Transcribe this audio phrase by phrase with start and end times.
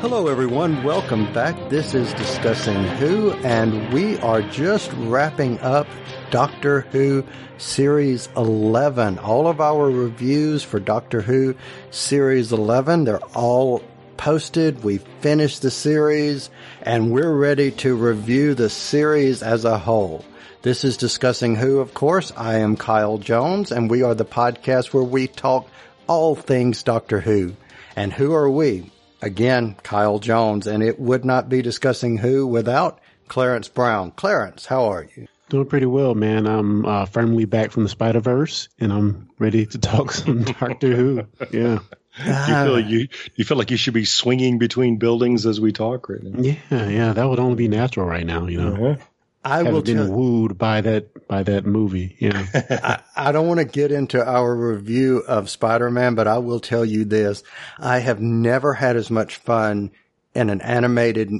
[0.00, 0.82] Hello, everyone.
[0.82, 1.68] Welcome back.
[1.68, 5.86] This is Discussing Who, and we are just wrapping up
[6.30, 7.24] Doctor Who
[7.58, 9.18] Series 11.
[9.18, 11.54] All of our reviews for Doctor Who
[11.90, 13.82] Series 11, they're all
[14.16, 14.82] posted.
[14.82, 16.50] We finished the series,
[16.82, 20.24] and we're ready to review the series as a whole.
[20.60, 22.32] This is Discussing Who, of course.
[22.36, 25.68] I am Kyle Jones, and we are the podcast where we talk
[26.08, 27.54] all things Doctor Who.
[27.94, 28.90] And who are we?
[29.22, 34.10] Again, Kyle Jones, and it would not be discussing who without Clarence Brown.
[34.10, 35.28] Clarence, how are you?
[35.48, 36.46] Doing pretty well, man.
[36.46, 40.94] I'm uh, firmly back from the Spider Verse, and I'm ready to talk some Doctor
[40.94, 41.22] Who.
[41.52, 41.78] Yeah.
[42.18, 45.70] you feel like you you feel like you should be swinging between buildings as we
[45.72, 46.40] talk right now.
[46.42, 47.12] Yeah, yeah.
[47.12, 48.92] That would only be natural right now, you know.
[48.92, 49.04] Uh-huh.
[49.44, 52.16] I Haven't will been wooed by that by that movie.
[52.18, 52.44] Yeah.
[52.54, 56.84] I, I don't want to get into our review of Spider-Man, but I will tell
[56.84, 57.42] you this.
[57.78, 59.92] I have never had as much fun
[60.34, 61.32] in an animated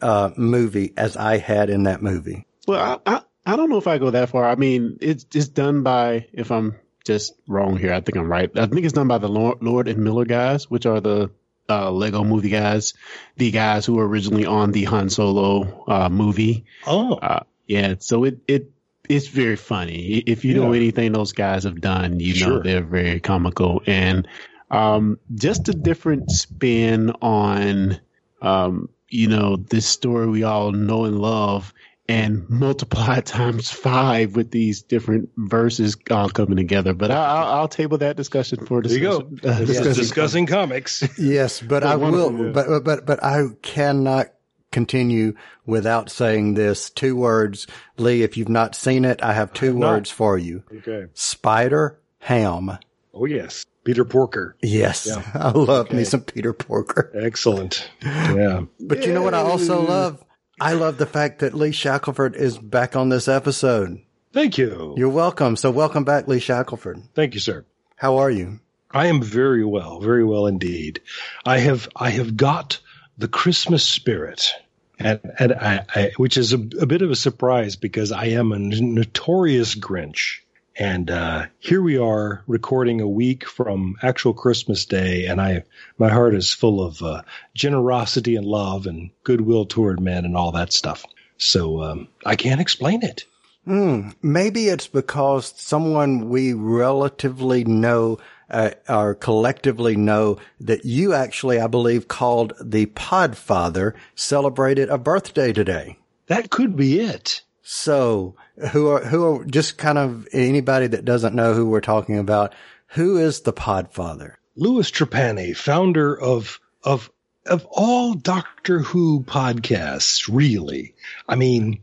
[0.00, 2.46] uh, movie as I had in that movie.
[2.66, 4.44] well, I, I I don't know if I go that far.
[4.44, 8.50] I mean, it's it's done by if I'm just wrong here, I think I'm right.
[8.56, 11.30] I think it's done by the Lord and Miller guys, which are the
[11.68, 12.94] uh, Lego movie guys,
[13.36, 16.64] the guys who were originally on the Han Solo uh, movie.
[16.86, 18.70] Oh, Uh, yeah, so it it
[19.08, 20.22] it's very funny.
[20.26, 24.28] If you know anything those guys have done, you know they're very comical and
[24.70, 28.00] um, just a different spin on
[28.42, 31.72] um, you know this story we all know and love.
[32.06, 37.68] And multiply times five with these different verses all coming together, but I, I'll, I'll
[37.68, 39.02] table that discussion for discussion.
[39.04, 39.22] there you go.
[39.36, 39.50] discussion.
[39.50, 40.02] uh, This is discussion.
[40.02, 41.18] discussing comics.
[41.18, 42.52] Yes, but I will, yeah.
[42.52, 44.26] but, but, but I cannot
[44.70, 47.66] continue without saying this two words.
[47.96, 49.88] Lee, if you've not seen it, I have two not.
[49.92, 50.62] words for you.
[50.78, 51.06] Okay.
[51.14, 52.78] Spider Ham.
[53.14, 54.56] Oh yes, Peter Porker.
[54.60, 55.06] Yes.
[55.06, 55.22] Yeah.
[55.34, 57.12] I love me some Peter Porker.
[57.14, 57.88] Excellent.
[58.02, 58.62] Yeah.
[58.80, 60.23] But you know what I also love?
[60.60, 64.00] I love the fact that Lee Shackelford is back on this episode.
[64.32, 64.94] Thank you.
[64.96, 65.56] You're welcome.
[65.56, 67.02] So welcome back, Lee Shackelford.
[67.14, 67.64] Thank you, sir.
[67.96, 68.60] How are you?
[68.90, 71.00] I am very well, very well indeed.
[71.44, 72.78] I have I have got
[73.18, 74.52] the Christmas spirit,
[74.98, 78.52] and and I, I which is a, a bit of a surprise because I am
[78.52, 80.40] a notorious Grinch.
[80.76, 85.62] And uh, here we are recording a week from actual Christmas Day, and I
[85.98, 87.22] my heart is full of uh,
[87.54, 91.04] generosity and love and goodwill toward men and all that stuff.
[91.38, 93.24] So um, I can't explain it.
[93.64, 94.10] Hmm.
[94.20, 98.18] Maybe it's because someone we relatively know
[98.50, 105.52] uh, or collectively know that you actually, I believe, called the Podfather celebrated a birthday
[105.52, 105.98] today.
[106.26, 107.42] That could be it.
[107.66, 108.36] So
[108.72, 112.54] who are, who are just kind of anybody that doesn't know who we're talking about?
[112.88, 114.34] Who is the Podfather?
[114.54, 117.10] Louis Trapani, founder of of
[117.46, 120.94] of all Doctor Who podcasts, really.
[121.26, 121.82] I mean,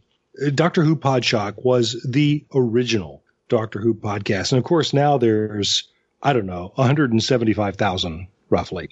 [0.54, 5.90] Doctor Who Podshock was the original Doctor Who podcast, and of course now there's
[6.22, 8.92] I don't know 175,000 roughly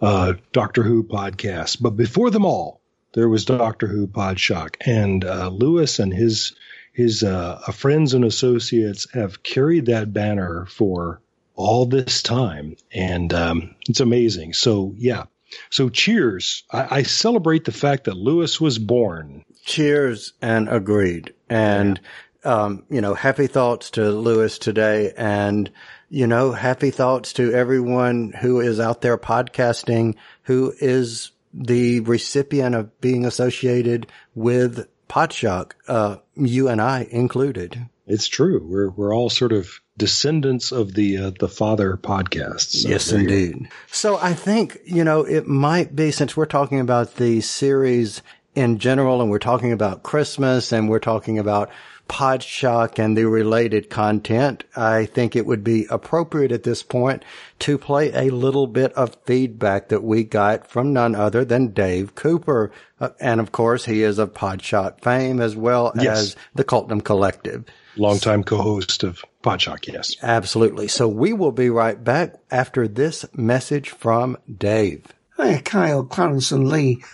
[0.00, 2.79] uh, Doctor Who podcasts, but before them all
[3.12, 6.54] there was Doctor Who Podshock, and uh, Louis and his
[6.92, 11.20] his uh, friends and associates have carried that banner for
[11.54, 14.54] all this time, and um, it's amazing.
[14.54, 15.24] So yeah,
[15.70, 16.64] so cheers!
[16.70, 19.44] I, I celebrate the fact that Louis was born.
[19.64, 21.34] Cheers and agreed.
[21.48, 22.00] And,
[22.44, 25.12] um, you know, happy thoughts to Louis today.
[25.16, 25.70] And,
[26.08, 32.74] you know, happy thoughts to everyone who is out there podcasting, who is the recipient
[32.74, 37.88] of being associated with Podshock, uh, you and I included.
[38.06, 38.64] It's true.
[38.64, 42.82] We're we're all sort of descendants of the uh, the father podcasts.
[42.82, 43.34] So yes, there you go.
[43.34, 43.68] indeed.
[43.88, 48.22] So I think, you know, it might be since we're talking about the series
[48.54, 51.70] in general and we're talking about Christmas and we're talking about
[52.08, 57.24] Podshock and the related content, I think it would be appropriate at this point
[57.60, 62.16] to play a little bit of feedback that we got from none other than Dave
[62.16, 62.72] Cooper.
[62.98, 66.18] Uh, and of course, he is of Podshock fame as well Yes.
[66.18, 67.64] as the Coltnum Collective.
[67.96, 69.86] Longtime co-host of Podshock.
[69.86, 70.16] Yes.
[70.20, 70.88] Absolutely.
[70.88, 75.04] So we will be right back after this message from Dave.
[75.36, 77.04] Hi, Kyle, Clarence and Lee, the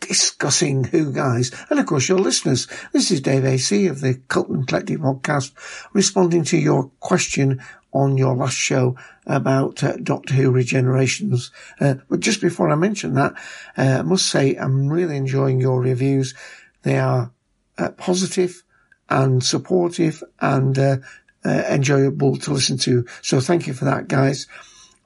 [0.00, 2.66] discussing Who guys, and of course your listeners.
[2.92, 5.52] This is Dave AC of the Colton Collective podcast,
[5.92, 7.60] responding to your question
[7.92, 8.96] on your last show
[9.26, 11.50] about uh, Doctor Who regenerations.
[11.80, 13.34] Uh, but just before I mention that,
[13.76, 16.34] uh, I must say I'm really enjoying your reviews.
[16.82, 17.32] They are
[17.76, 18.62] uh, positive
[19.08, 20.96] and supportive and uh,
[21.44, 23.06] uh, enjoyable to listen to.
[23.22, 24.46] So thank you for that, guys.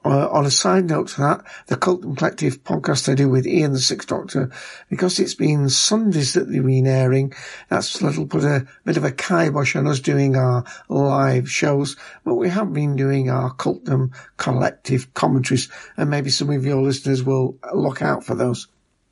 [0.05, 3.47] Uh, on a side note to that, the Cult and Collective podcast I do with
[3.47, 4.51] Ian the Sixth Doctor,
[4.89, 7.33] because it's been Sundays that they've been airing,
[7.69, 11.95] that's a little put a bit of a kibosh on us doing our live shows,
[12.25, 17.23] but we have been doing our Cultum Collective commentaries, and maybe some of your listeners
[17.23, 18.67] will look out for those.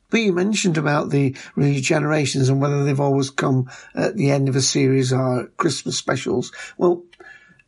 [0.09, 4.57] But you mentioned about the regenerations and whether they've always come at the end of
[4.57, 6.51] a series or Christmas specials.
[6.77, 7.03] Well,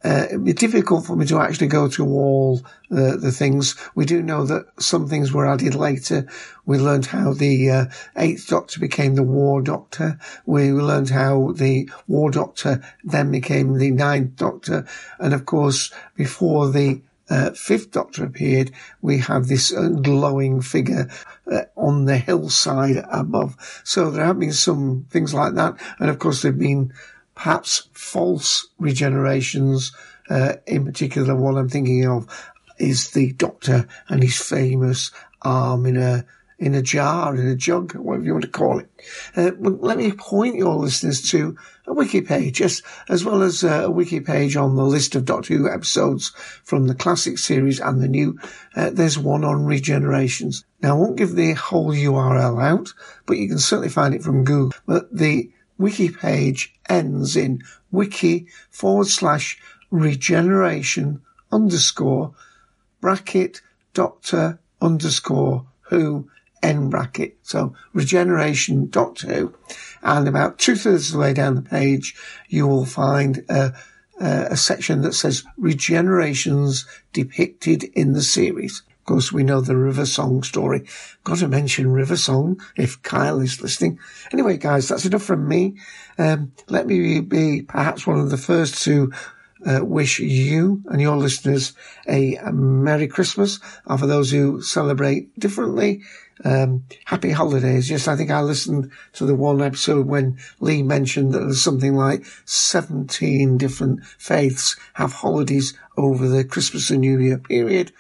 [0.04, 3.76] uh, it'd be difficult for me to actually go through all the, the things.
[3.96, 6.28] We do know that some things were added later.
[6.66, 7.86] We learned how the uh,
[8.18, 10.20] Eighth Doctor became the War Doctor.
[10.46, 14.86] We learned how the War Doctor then became the Ninth Doctor.
[15.20, 18.72] And of course, before the uh, Fifth Doctor appeared,
[19.02, 21.10] we have this uh, glowing figure
[21.50, 23.56] uh, on the hillside above.
[23.86, 25.76] So there have been some things like that.
[26.00, 26.94] And of course, there have been
[27.36, 29.94] perhaps false regenerations.
[30.30, 32.28] Uh, in particular, what I'm thinking of
[32.78, 36.26] is the Doctor and his famous arm in a
[36.60, 38.90] in a jar, in a jug, whatever you want to call it.
[39.36, 41.58] Uh, let me point your listeners to
[41.88, 45.26] a wiki page, as, as well as uh, a wiki page on the list of
[45.26, 46.30] Doctor Who episodes
[46.64, 48.40] from the classic series and the new.
[48.76, 50.64] Uh, there's one on regenerations.
[50.82, 52.94] Now, I won't give the whole URL out,
[53.26, 54.72] but you can certainly find it from Google.
[54.86, 57.62] But the wiki page ends in
[57.92, 59.60] wiki forward slash
[59.92, 61.22] regeneration
[61.52, 62.34] underscore
[63.02, 63.62] bracket
[63.94, 66.30] doctor underscore who
[66.64, 67.38] end bracket.
[67.44, 69.54] So regeneration Doctor Who.
[70.02, 72.16] And about two thirds of the way down the page,
[72.48, 73.74] you will find a,
[74.20, 78.82] a section that says regenerations depicted in the series.
[79.04, 80.88] Of course, we know the River Song story.
[81.26, 84.00] Got to mention River Song if Kyle is listening.
[84.32, 85.76] Anyway, guys, that's enough from me.
[86.18, 89.12] Um, let me be perhaps one of the first to
[89.66, 91.74] uh, wish you and your listeners
[92.08, 93.60] a, a, Merry Christmas.
[93.88, 96.04] And for those who celebrate differently,
[96.46, 97.90] um, happy holidays.
[97.90, 101.94] Yes, I think I listened to the one episode when Lee mentioned that there's something
[101.94, 107.92] like 17 different faiths have holidays over the Christmas and New Year period.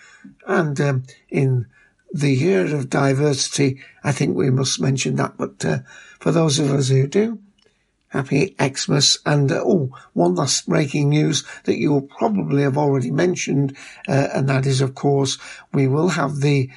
[0.47, 1.67] And um, in
[2.11, 5.37] the year of diversity, I think we must mention that.
[5.37, 5.79] But uh,
[6.19, 7.39] for those of us who do,
[8.13, 9.17] happy Xmas.
[9.25, 13.75] And uh, oh, one last breaking news that you will probably have already mentioned,
[14.07, 15.37] uh, and that is, of course,
[15.73, 16.69] we will have the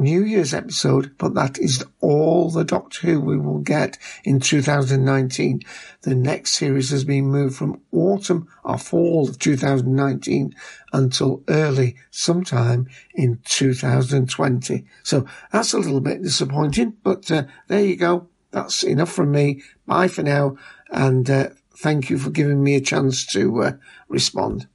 [0.00, 5.60] New Year's episode, but that is all the Doctor Who we will get in 2019.
[6.00, 10.54] The next series has been moved from autumn or fall of 2019
[10.94, 14.86] until early sometime in 2020.
[15.02, 18.26] So that's a little bit disappointing, but uh, there you go.
[18.52, 19.62] That's enough from me.
[19.86, 20.56] Bye for now.
[20.90, 23.72] And uh, thank you for giving me a chance to uh,
[24.08, 24.66] respond.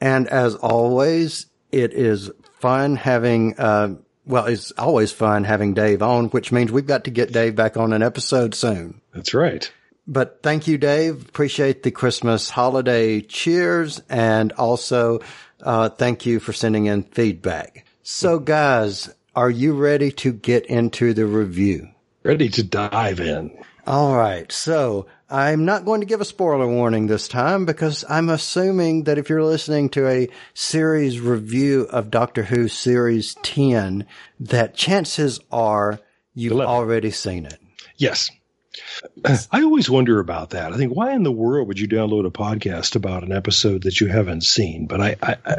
[0.00, 6.26] And as always, it is fun having uh, well, it's always fun having Dave on,
[6.26, 9.00] which means we've got to get Dave back on an episode soon.
[9.12, 9.70] That's right.
[10.06, 11.28] But thank you, Dave.
[11.28, 15.20] Appreciate the Christmas holiday cheers and also
[15.62, 17.86] uh, thank you for sending in feedback.
[18.02, 21.88] So, guys, are you ready to get into the review?
[22.24, 23.56] Ready to dive in.
[23.86, 24.50] All right.
[24.52, 29.18] So I'm not going to give a spoiler warning this time because I'm assuming that
[29.18, 34.06] if you're listening to a series review of Doctor Who series 10,
[34.38, 35.98] that chances are
[36.34, 36.70] you've 11.
[36.72, 37.58] already seen it.
[37.96, 38.30] Yes.
[39.50, 40.72] I always wonder about that.
[40.72, 44.00] I think why in the world would you download a podcast about an episode that
[44.00, 44.86] you haven't seen?
[44.86, 45.56] But I, I, I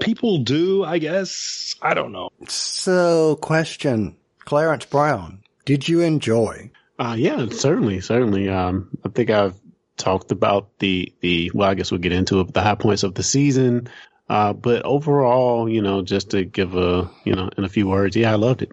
[0.00, 1.74] people do, I guess.
[1.80, 2.30] I don't know.
[2.46, 8.48] So, question, Clarence Brown, did you enjoy uh, yeah, certainly, certainly.
[8.48, 9.58] Um, I think I've
[9.96, 13.14] talked about the the well, I guess we'll get into it, the high points of
[13.14, 13.88] the season.
[14.28, 18.16] Uh, but overall, you know, just to give a you know in a few words,
[18.16, 18.72] yeah, I loved it.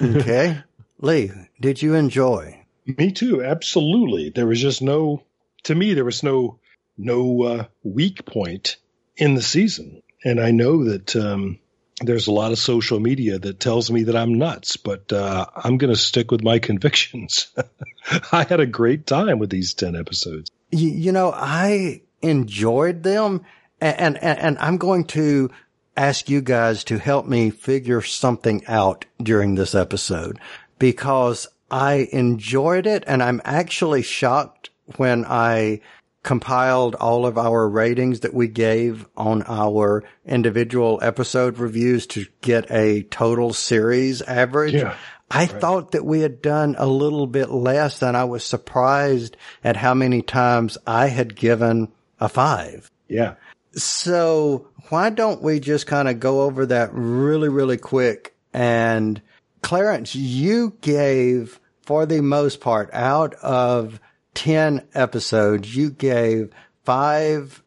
[0.02, 0.62] okay,
[0.98, 2.64] Lee, did you enjoy?
[2.84, 4.30] Me too, absolutely.
[4.30, 5.22] There was just no,
[5.64, 6.58] to me, there was no
[6.96, 8.76] no uh, weak point
[9.16, 11.58] in the season, and I know that um,
[12.02, 15.78] there's a lot of social media that tells me that I'm nuts, but uh, I'm
[15.78, 17.48] going to stick with my convictions.
[18.32, 20.50] I had a great time with these 10 episodes.
[20.70, 23.44] You, you know, I enjoyed them
[23.80, 25.50] and, and, and I'm going to
[25.96, 30.38] ask you guys to help me figure something out during this episode
[30.78, 35.80] because I enjoyed it and I'm actually shocked when I
[36.22, 42.70] compiled all of our ratings that we gave on our individual episode reviews to get
[42.70, 44.74] a total series average.
[44.74, 44.96] Yeah,
[45.30, 45.50] I right.
[45.50, 49.94] thought that we had done a little bit less and I was surprised at how
[49.94, 52.90] many times I had given a five.
[53.08, 53.34] Yeah.
[53.74, 58.36] So why don't we just kind of go over that really, really quick?
[58.52, 59.20] And
[59.62, 63.98] Clarence, you gave, for the most part, out of
[64.34, 66.50] 10 episodes, you gave
[66.84, 67.62] five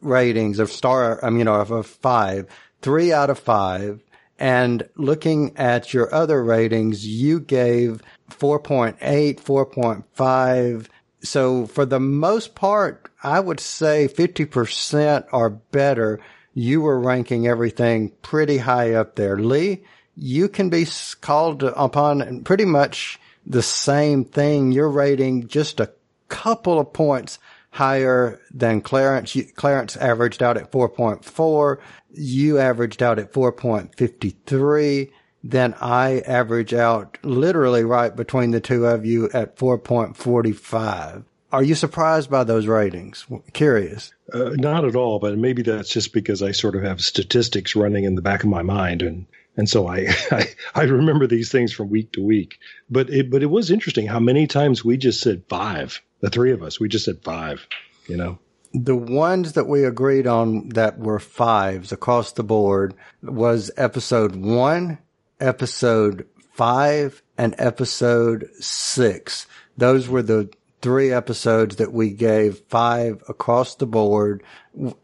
[0.00, 2.46] ratings of star, I mean, of five,
[2.82, 4.00] three out of five.
[4.38, 10.86] And looking at your other ratings, you gave 4.8, 4.5.
[11.20, 16.20] So for the most part, I would say 50% or better.
[16.54, 19.38] You were ranking everything pretty high up there.
[19.38, 19.82] Lee,
[20.16, 20.86] you can be
[21.20, 24.70] called upon pretty much the same thing.
[24.70, 25.92] You're rating just a
[26.28, 27.38] couple of points
[27.70, 29.36] higher than Clarence.
[29.54, 31.78] Clarence averaged out at 4.4.
[32.10, 35.10] You averaged out at 4.53.
[35.44, 41.24] Then I average out literally right between the two of you at 4.45.
[41.50, 43.24] Are you surprised by those ratings?
[43.54, 44.12] Curious.
[44.32, 48.04] Uh, not at all, but maybe that's just because I sort of have statistics running
[48.04, 49.24] in the back of my mind, and
[49.58, 52.58] and so I, I I, remember these things from week to week.
[52.88, 56.00] But it but it was interesting how many times we just said five.
[56.20, 57.66] The three of us, we just said five.
[58.06, 58.38] You know,
[58.72, 64.98] the ones that we agreed on that were fives across the board was episode one,
[65.40, 69.46] episode five, and episode six.
[69.76, 70.50] Those were the
[70.80, 74.42] three episodes that we gave five across the board.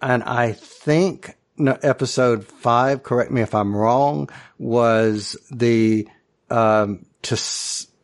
[0.01, 6.09] And I think no, episode five, correct me if I'm wrong, was the,
[6.51, 7.35] um, to,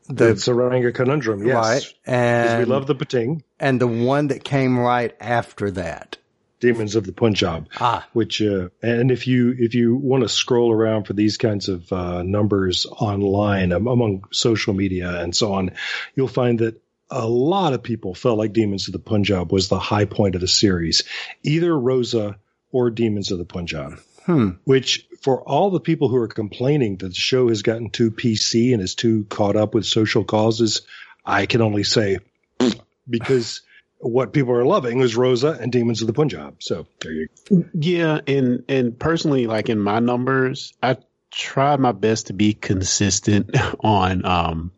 [0.09, 1.47] the, Tsuranga conundrum.
[1.47, 1.55] Yes.
[1.55, 1.95] Right.
[2.07, 3.43] And we love the Pting.
[3.59, 6.17] And the one that came right after that.
[6.61, 7.69] Demons of the Punjab.
[7.81, 8.07] Ah.
[8.13, 11.91] Which, uh, and if you, if you want to scroll around for these kinds of,
[11.93, 15.73] uh, numbers online um, among social media and so on,
[16.15, 16.81] you'll find that
[17.11, 20.41] a lot of people felt like Demons of the Punjab was the high point of
[20.41, 21.03] the series.
[21.43, 22.39] Either Rosa
[22.73, 24.01] or Demons of the Punjab.
[24.27, 24.51] Hmm.
[24.65, 28.73] Which, for all the people who are complaining that the show has gotten too PC
[28.73, 30.83] and is too caught up with social causes,
[31.25, 32.19] I can only say
[33.09, 33.63] because
[33.99, 36.63] what people are loving is Rosa and Demons of the Punjab.
[36.63, 37.65] So there you go.
[37.75, 40.97] Yeah, and and personally, like in my numbers, I
[41.31, 44.73] try my best to be consistent on um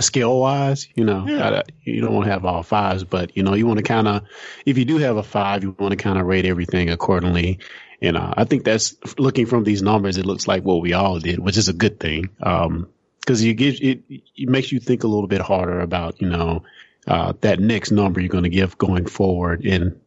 [0.00, 1.62] scale wise, you know, yeah.
[1.82, 4.22] you don't want to have all fives, but you know, you want to kind of,
[4.64, 7.58] if you do have a five, you want to kind of rate everything accordingly.
[8.02, 11.18] And uh, I think that's looking from these numbers, it looks like what we all
[11.18, 12.28] did, which is a good thing.
[12.42, 12.88] Um,
[13.26, 16.62] cause you give, it, it makes you think a little bit harder about, you know,
[17.06, 19.64] uh, that next number you're going to give going forward.
[19.64, 19.98] And,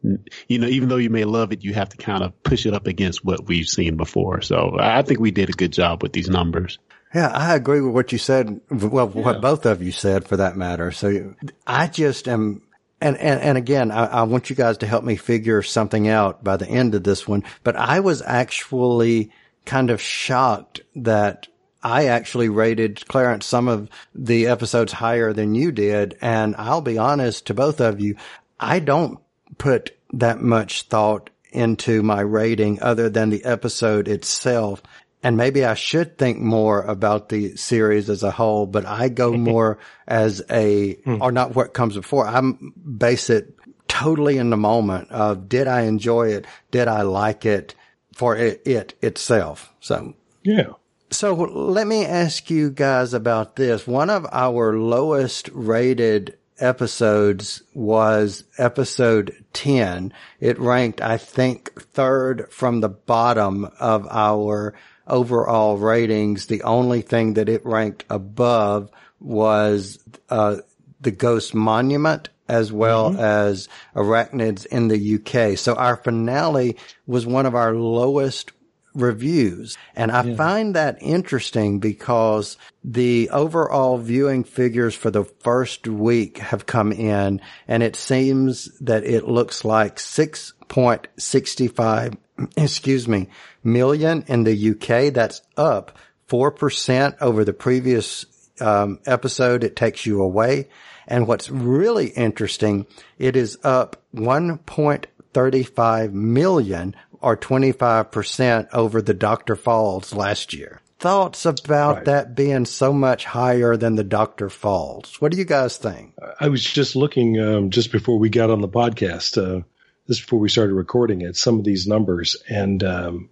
[0.46, 2.74] you know, even though you may love it, you have to kind of push it
[2.74, 4.42] up against what we've seen before.
[4.42, 6.78] So I think we did a good job with these numbers.
[7.14, 8.60] Yeah, I agree with what you said.
[8.70, 9.22] Well, yeah.
[9.22, 10.92] what both of you said for that matter.
[10.92, 11.34] So
[11.66, 12.62] I just am,
[13.00, 16.44] and, and, and again, I, I, want you guys to help me figure something out
[16.44, 19.32] by the end of this one, but I was actually
[19.64, 21.48] kind of shocked that
[21.82, 26.16] I actually rated Clarence some of the episodes higher than you did.
[26.20, 28.16] And I'll be honest to both of you,
[28.58, 29.18] I don't
[29.58, 34.82] put that much thought into my rating other than the episode itself
[35.22, 39.32] and maybe I should think more about the series as a whole, but I go
[39.36, 41.20] more as a, hmm.
[41.20, 42.26] or not what comes before.
[42.26, 43.54] I base it
[43.88, 46.46] totally in the moment of did I enjoy it?
[46.70, 47.74] Did I like it
[48.14, 49.72] for it, it itself?
[49.80, 50.14] So.
[50.42, 50.72] Yeah.
[51.10, 53.86] So let me ask you guys about this.
[53.86, 60.12] One of our lowest rated episodes was episode 10.
[60.38, 64.74] It ranked, I think, third from the bottom of our
[65.06, 70.58] overall ratings, the only thing that it ranked above was uh,
[71.00, 73.20] the Ghost Monument as well mm-hmm.
[73.20, 75.56] as Arachnids in the UK.
[75.56, 76.76] So our finale
[77.06, 78.52] was one of our lowest
[78.94, 79.78] reviews.
[79.94, 80.34] And I yeah.
[80.34, 87.40] find that interesting because the overall viewing figures for the first week have come in
[87.68, 92.16] and it seems that it looks like 6.65
[92.56, 93.28] excuse me,
[93.62, 95.12] million in the UK.
[95.12, 98.26] That's up 4% over the previous
[98.60, 99.64] um, episode.
[99.64, 100.68] It takes you away.
[101.06, 102.86] And what's really interesting,
[103.18, 109.56] it is up 1.35 million or 25% over the Dr.
[109.56, 110.80] Falls last year.
[111.00, 112.04] Thoughts about right.
[112.04, 114.50] that being so much higher than the Dr.
[114.50, 115.20] Falls?
[115.20, 116.14] What do you guys think?
[116.38, 119.38] I was just looking um, just before we got on the podcast.
[119.38, 119.62] Uh,
[120.10, 122.36] this before we started recording it, some of these numbers.
[122.48, 123.30] And, um,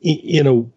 [0.00, 0.72] you know,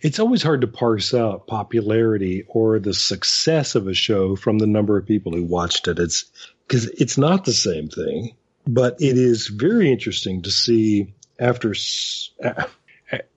[0.00, 4.68] it's always hard to parse out popularity or the success of a show from the
[4.68, 5.98] number of people who watched it.
[5.98, 6.24] It's
[6.66, 8.36] because it's not the same thing.
[8.66, 11.74] but it is very interesting to see after
[12.44, 12.64] uh,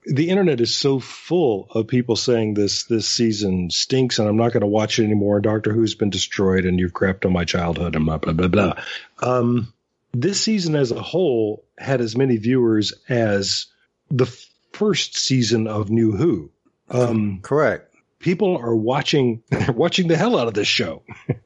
[0.06, 4.52] the internet is so full of people saying this this season stinks and I'm not
[4.52, 5.40] going to watch it anymore.
[5.40, 8.74] Doctor Who's been destroyed and you've crapped on my childhood and blah blah blah blah.
[9.22, 9.73] Um,
[10.13, 13.67] this season as a whole had as many viewers as
[14.10, 14.27] the
[14.72, 16.51] first season of New Who.
[16.89, 17.93] Um, Correct.
[18.20, 21.03] People are watching watching the hell out of this show,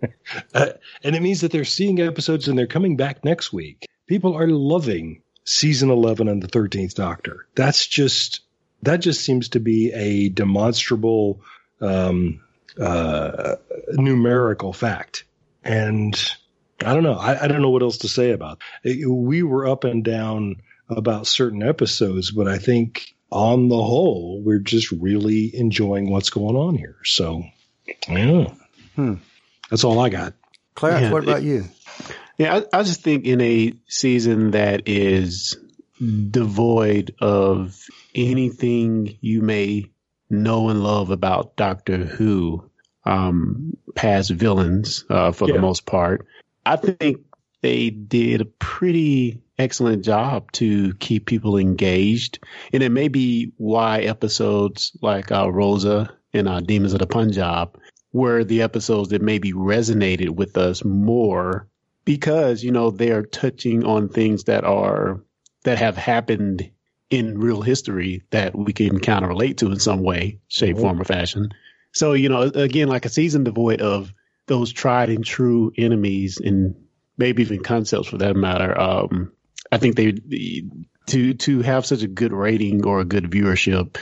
[0.54, 3.88] uh, and it means that they're seeing episodes and they're coming back next week.
[4.06, 7.48] People are loving season 11 and the 13th Doctor.
[7.56, 8.42] That's just,
[8.84, 11.42] that just seems to be a demonstrable,
[11.82, 12.42] um,
[12.80, 13.56] uh,
[13.94, 15.24] numerical fact.
[15.64, 16.14] And
[16.86, 17.14] I don't know.
[17.14, 19.08] I, I, don't know what else to say about it.
[19.10, 20.58] We were up and down
[20.90, 26.56] about certain episodes, but I think on the whole, we're just really enjoying what's going
[26.56, 26.98] on here.
[27.04, 27.44] So,
[28.08, 28.54] yeah.
[28.96, 29.16] Hmm.
[29.70, 30.34] That's all I got.
[30.76, 31.66] Clarence, yeah, what about it, you?
[32.38, 35.58] Yeah, I, I just think in a season that is
[36.30, 39.90] devoid of anything you may
[40.30, 42.70] know and love about Doctor Who,
[43.06, 45.56] um, past villains, uh, for yeah.
[45.56, 46.28] the most part.
[46.68, 47.20] I think
[47.62, 52.40] they did a pretty excellent job to keep people engaged.
[52.72, 57.80] And it may be why episodes like uh, Rosa and uh, Demons of the Punjab
[58.14, 61.68] were the episodes that maybe resonated with us more
[62.06, 65.22] because you know they are touching on things that are
[65.64, 66.72] that have happened
[67.10, 70.84] in real history that we can kind of relate to in some way, shape, mm-hmm.
[70.84, 71.50] form, or fashion.
[71.94, 74.14] So you know, again, like a season devoid of
[74.48, 76.76] those tried and true enemies and
[77.18, 78.80] maybe even concepts for that matter.
[78.80, 79.32] Um,
[79.72, 80.14] I think they
[81.08, 83.98] to to have such a good rating or a good viewership.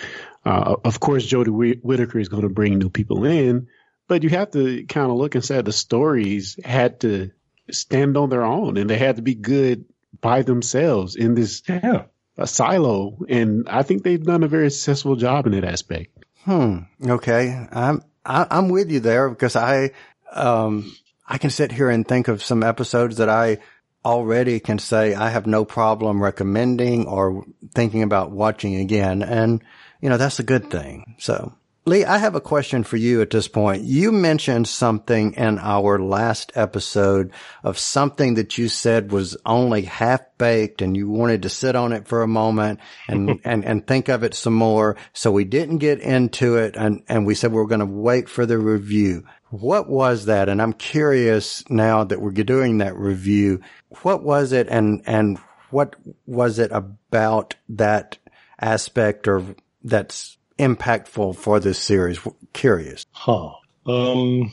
[0.45, 3.67] Uh, of course, Jodie Whittaker is going to bring new people in,
[4.07, 7.31] but you have to kind of look and say the stories had to
[7.71, 9.85] stand on their own and they had to be good
[10.21, 12.03] by themselves in this yeah.
[12.43, 13.17] silo.
[13.27, 16.25] And I think they've done a very successful job in that aspect.
[16.43, 16.79] Hmm.
[17.03, 17.67] Okay.
[17.71, 19.91] I'm, I, am i am with you there because I,
[20.35, 20.95] um,
[21.27, 23.59] I can sit here and think of some episodes that I
[24.03, 27.43] already can say I have no problem recommending or
[27.73, 29.23] thinking about watching again.
[29.23, 29.63] And,
[29.99, 31.15] you know, that's a good thing.
[31.17, 31.53] So
[31.87, 33.83] Lee, I have a question for you at this point.
[33.83, 37.31] You mentioned something in our last episode
[37.63, 41.93] of something that you said was only half baked and you wanted to sit on
[41.93, 44.97] it for a moment and, and, and think of it some more.
[45.13, 48.29] So we didn't get into it and, and we said we are going to wait
[48.29, 49.23] for the review.
[49.51, 50.49] What was that?
[50.49, 53.61] And I'm curious now that we're doing that review.
[54.01, 55.37] What was it and, and
[55.69, 55.95] what
[56.25, 58.17] was it about that
[58.59, 59.43] aspect or
[59.83, 62.19] that's impactful for this series?
[62.53, 63.05] Curious.
[63.11, 63.51] Huh.
[63.85, 64.51] Um,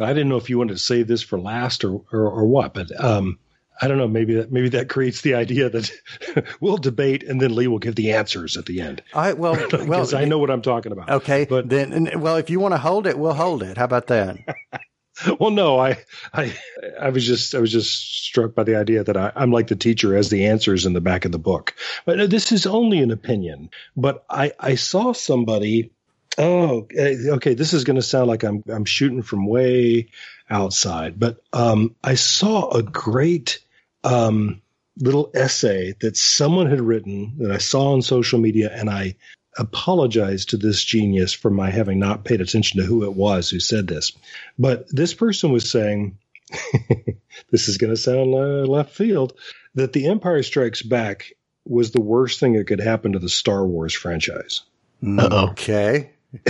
[0.00, 2.74] I didn't know if you wanted to say this for last or, or, or what,
[2.74, 3.38] but, um,
[3.82, 4.08] I don't know.
[4.08, 5.90] Maybe that maybe that creates the idea that
[6.60, 9.02] we'll debate and then Lee will give the answers at the end.
[9.14, 11.08] I well, well, I know what I'm talking about.
[11.08, 13.78] Okay, but then, well, if you want to hold it, we'll hold it.
[13.78, 14.36] How about that?
[15.40, 15.98] well, no, I,
[16.32, 16.56] I,
[17.00, 19.76] I was just, I was just struck by the idea that I, am like the
[19.76, 21.74] teacher as the answers in the back of the book.
[22.04, 23.70] But this is only an opinion.
[23.96, 25.90] But I, I saw somebody.
[26.38, 27.54] Oh, eh, okay.
[27.54, 30.08] This is going to sound like I'm, I'm shooting from way
[30.48, 33.60] outside, but um, I saw a great
[34.04, 34.62] um,
[34.98, 39.16] little essay that someone had written that I saw on social media, and I
[39.58, 43.60] apologize to this genius for my having not paid attention to who it was who
[43.60, 44.12] said this.
[44.58, 46.18] But this person was saying,
[47.50, 49.34] this is going to sound uh, left field,
[49.74, 51.32] that The Empire Strikes Back
[51.64, 54.62] was the worst thing that could happen to the Star Wars franchise.
[55.04, 55.50] Uh-oh.
[55.50, 56.10] Okay.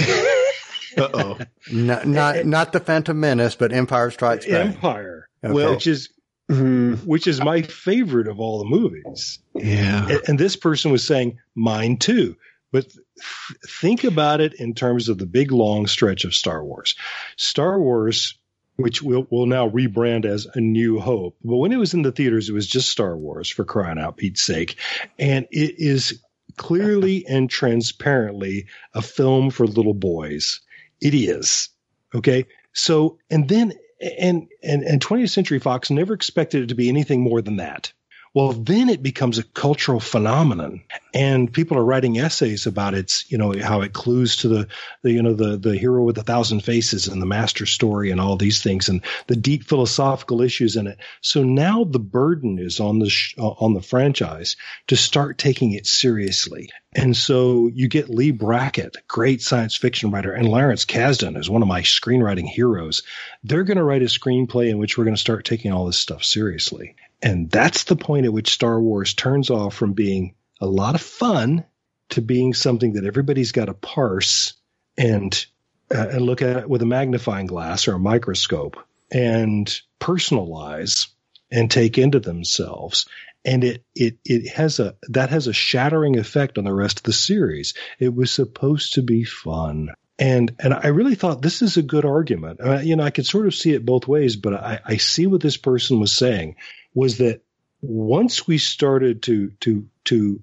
[0.97, 1.39] Uh-oh.
[1.73, 4.67] not, not, not the Phantom Menace, but Empire Strikes Back.
[4.67, 5.29] Empire.
[5.43, 5.53] Okay.
[5.53, 6.11] Well, which is
[6.51, 6.95] mm-hmm.
[7.07, 9.39] which is my favorite of all the movies.
[9.55, 10.09] Yeah.
[10.09, 12.37] And, and, this person was saying mine too.
[12.73, 12.87] But
[13.67, 16.95] think about it in terms of the big long stretch of Star Wars.
[17.37, 18.39] Star Wars,
[18.77, 22.13] which we'll, we'll now rebrand as A New Hope, but when it was in the
[22.13, 24.77] theaters, it was just Star Wars for crying out Pete's sake.
[25.19, 26.23] And it is
[26.57, 30.61] clearly and transparently a film for little boys.
[31.01, 31.69] It is.
[32.15, 32.47] Okay.
[32.73, 33.73] So, and then,
[34.19, 37.93] and, and, and 20th Century Fox never expected it to be anything more than that.
[38.33, 43.37] Well, then it becomes a cultural phenomenon, and people are writing essays about its, you
[43.37, 44.69] know, how it clues to the,
[45.03, 48.21] the, you know, the the hero with a thousand faces and the master story and
[48.21, 50.99] all these things and the deep philosophical issues in it.
[51.23, 54.55] So now the burden is on the sh- uh, on the franchise
[54.87, 56.71] to start taking it seriously.
[56.95, 61.63] And so you get Leigh Brackett, great science fiction writer, and Lawrence Kasdan, is one
[61.63, 63.03] of my screenwriting heroes.
[63.43, 65.99] They're going to write a screenplay in which we're going to start taking all this
[65.99, 66.95] stuff seriously.
[67.23, 71.01] And that's the point at which Star Wars turns off from being a lot of
[71.01, 71.65] fun
[72.11, 74.55] to being something that everybody's got to parse
[74.97, 75.47] and
[75.93, 78.77] uh, and look at it with a magnifying glass or a microscope
[79.11, 81.09] and personalize
[81.51, 83.07] and take into themselves.
[83.45, 87.03] And it it it has a that has a shattering effect on the rest of
[87.05, 87.75] the series.
[87.99, 89.91] It was supposed to be fun.
[90.19, 92.61] And and I really thought this is a good argument.
[92.61, 95.27] Uh, you know, I could sort of see it both ways, but I, I see
[95.27, 96.57] what this person was saying
[96.95, 97.43] was that
[97.81, 100.43] once we started to to to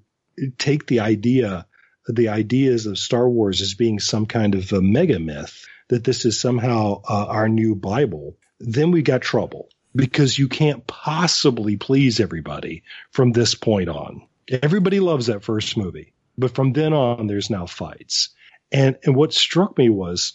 [0.58, 1.66] take the idea
[2.06, 6.24] the ideas of Star Wars as being some kind of a mega myth that this
[6.24, 12.20] is somehow uh, our new Bible, then we got trouble because you can't possibly please
[12.20, 14.26] everybody from this point on.
[14.48, 18.30] Everybody loves that first movie, but from then on, there's now fights.
[18.72, 20.34] And and what struck me was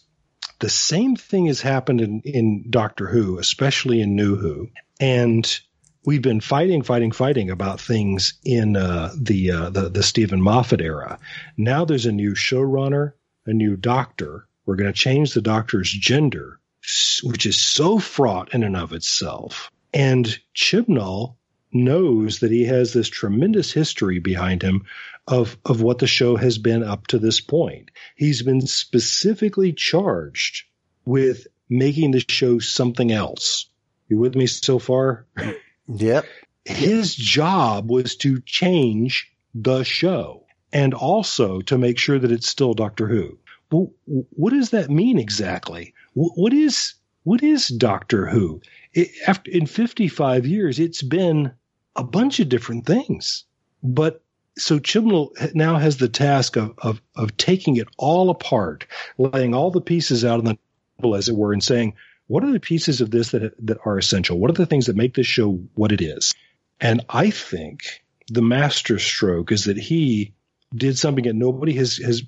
[0.60, 4.70] the same thing has happened in, in Doctor Who, especially in New Who.
[5.00, 5.60] And
[6.06, 10.82] we've been fighting, fighting, fighting about things in uh, the, uh, the the Steven Moffat
[10.82, 11.20] era.
[11.58, 13.14] Now there's a new showrunner,
[13.46, 14.48] a new doctor.
[14.66, 16.60] We're going to change the doctor's gender,
[17.24, 19.70] which is so fraught in and of itself.
[19.94, 21.36] And Chibnall
[21.72, 24.86] knows that he has this tremendous history behind him
[25.28, 27.92] of of what the show has been up to this point.
[28.16, 30.66] He's been specifically charged
[31.06, 33.70] with making the show something else.
[34.10, 35.26] You with me so far?
[35.88, 36.26] Yep.
[36.66, 42.74] His job was to change the show and also to make sure that it's still
[42.74, 43.38] Doctor Who.
[43.72, 45.94] Well, what does that mean exactly?
[46.14, 46.94] What is
[47.24, 48.62] what is Doctor Who?
[48.94, 51.52] It, after in 55 years, it's been
[51.96, 53.46] a bunch of different things.
[53.82, 54.22] But
[54.58, 58.86] so Chibnall now has the task of, of, of taking it all apart,
[59.18, 60.58] laying all the pieces out on the
[61.00, 61.96] table, as it were, and saying,
[62.28, 64.40] what are the pieces of this that that are essential?
[64.40, 66.34] What are the things that make this show what it is?
[66.80, 70.34] And I think the master stroke is that he
[70.74, 72.24] did something that nobody has has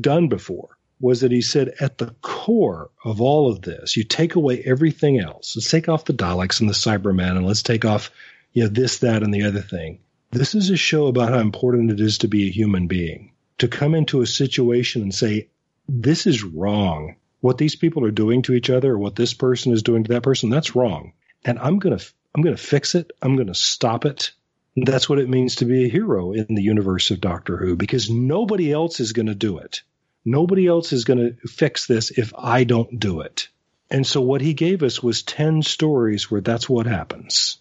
[0.00, 0.76] done before.
[0.98, 5.20] Was that he said at the core of all of this, you take away everything
[5.20, 5.54] else.
[5.54, 8.10] Let's take off the Daleks and the Cybermen, and let's take off
[8.54, 11.90] you know this, that, and the other thing this is a show about how important
[11.90, 15.48] it is to be a human being, to come into a situation and say,
[15.88, 17.16] this is wrong.
[17.40, 20.12] What these people are doing to each other or what this person is doing to
[20.14, 21.12] that person, that's wrong.
[21.44, 23.12] And I'm going to, I'm going to fix it.
[23.22, 24.32] I'm going to stop it.
[24.76, 28.10] That's what it means to be a hero in the universe of Doctor Who because
[28.10, 29.82] nobody else is going to do it.
[30.24, 33.48] Nobody else is going to fix this if I don't do it.
[33.90, 37.58] And so what he gave us was 10 stories where that's what happens.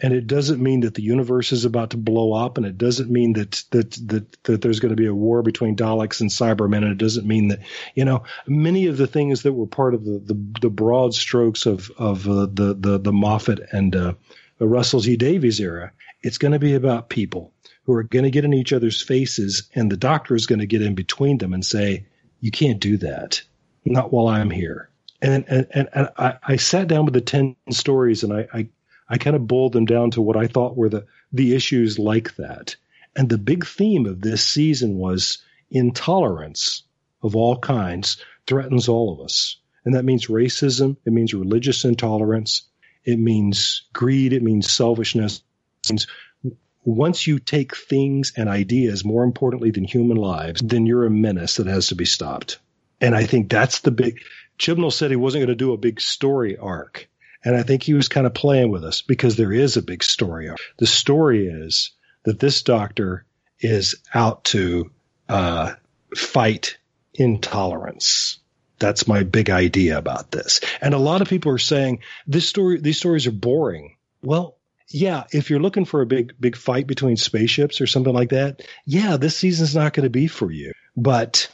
[0.00, 3.10] And it doesn't mean that the universe is about to blow up, and it doesn't
[3.10, 6.78] mean that that that, that there's going to be a war between Daleks and Cybermen,
[6.78, 7.60] and it doesn't mean that
[7.94, 11.66] you know many of the things that were part of the the, the broad strokes
[11.66, 14.14] of of uh, the the the Moffat and uh,
[14.58, 15.92] Russell T Davies era.
[16.22, 17.52] It's going to be about people
[17.84, 20.66] who are going to get in each other's faces, and the Doctor is going to
[20.66, 22.06] get in between them and say,
[22.40, 23.42] "You can't do that,
[23.84, 24.87] not while I'm here."
[25.20, 28.68] And and and, I, I sat down with the ten stories, and I, I
[29.08, 32.36] I kind of boiled them down to what I thought were the, the issues like
[32.36, 32.76] that.
[33.16, 35.38] And the big theme of this season was
[35.70, 36.82] intolerance
[37.22, 39.56] of all kinds threatens all of us.
[39.84, 42.62] And that means racism, it means religious intolerance,
[43.04, 45.42] it means greed, it means selfishness.
[45.84, 46.06] It means
[46.84, 51.56] once you take things and ideas more importantly than human lives, then you're a menace
[51.56, 52.58] that has to be stopped.
[53.00, 54.20] And I think that's the big.
[54.58, 57.08] Chibnall said he wasn't going to do a big story arc.
[57.44, 60.02] And I think he was kind of playing with us because there is a big
[60.02, 60.48] story.
[60.48, 60.58] Arc.
[60.78, 61.92] The story is
[62.24, 63.24] that this doctor
[63.60, 64.90] is out to
[65.28, 65.74] uh,
[66.14, 66.78] fight
[67.14, 68.38] intolerance.
[68.78, 70.60] That's my big idea about this.
[70.80, 73.96] And a lot of people are saying this story, these stories are boring.
[74.22, 74.56] Well,
[74.88, 78.62] yeah, if you're looking for a big, big fight between spaceships or something like that,
[78.86, 80.72] yeah, this season's not going to be for you.
[80.96, 81.50] But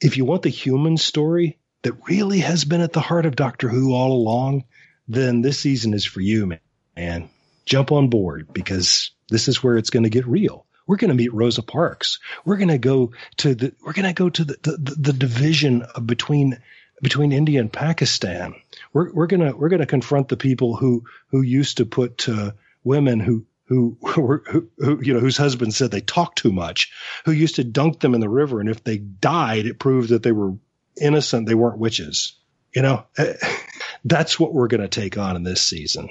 [0.00, 3.68] if you want the human story that really has been at the heart of Doctor
[3.68, 4.64] Who all along,
[5.06, 6.58] then this season is for you,
[6.96, 7.30] man.
[7.66, 10.66] Jump on board because this is where it's going to get real.
[10.86, 12.18] We're going to meet Rosa Parks.
[12.44, 15.86] We're going to go to the we're going to go to the, the, the division
[16.04, 16.58] between
[17.02, 18.54] between India and Pakistan.
[18.92, 23.20] We're we're to we're to confront the people who who used to put uh, women
[23.20, 26.92] who who were who, who, you know whose husbands said they talked too much,
[27.24, 30.22] who used to dunk them in the river, and if they died, it proved that
[30.22, 30.54] they were
[31.00, 31.46] innocent.
[31.46, 32.34] They weren't witches.
[32.74, 33.04] You know,
[34.04, 36.08] that's what we're going to take on in this season.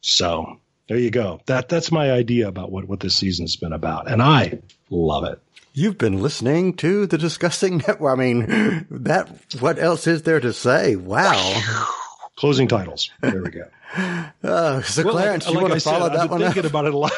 [0.00, 1.40] So there you go.
[1.46, 5.40] That that's my idea about what what this season's been about, and I love it.
[5.72, 8.18] You've been listening to the discussing network.
[8.18, 9.28] I mean, that
[9.60, 10.96] what else is there to say?
[10.96, 11.86] Wow.
[12.36, 13.10] Closing titles.
[13.20, 13.64] There we go.
[14.42, 16.30] Uh, so Well, Clarence, like, you like want I to said, follow I've that been
[16.30, 16.54] one up?
[16.54, 17.12] thinking about it a lot.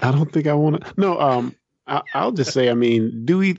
[0.00, 0.92] I don't think I want to.
[0.96, 1.54] No, um,
[1.86, 3.58] I, I'll just say, I mean, do we?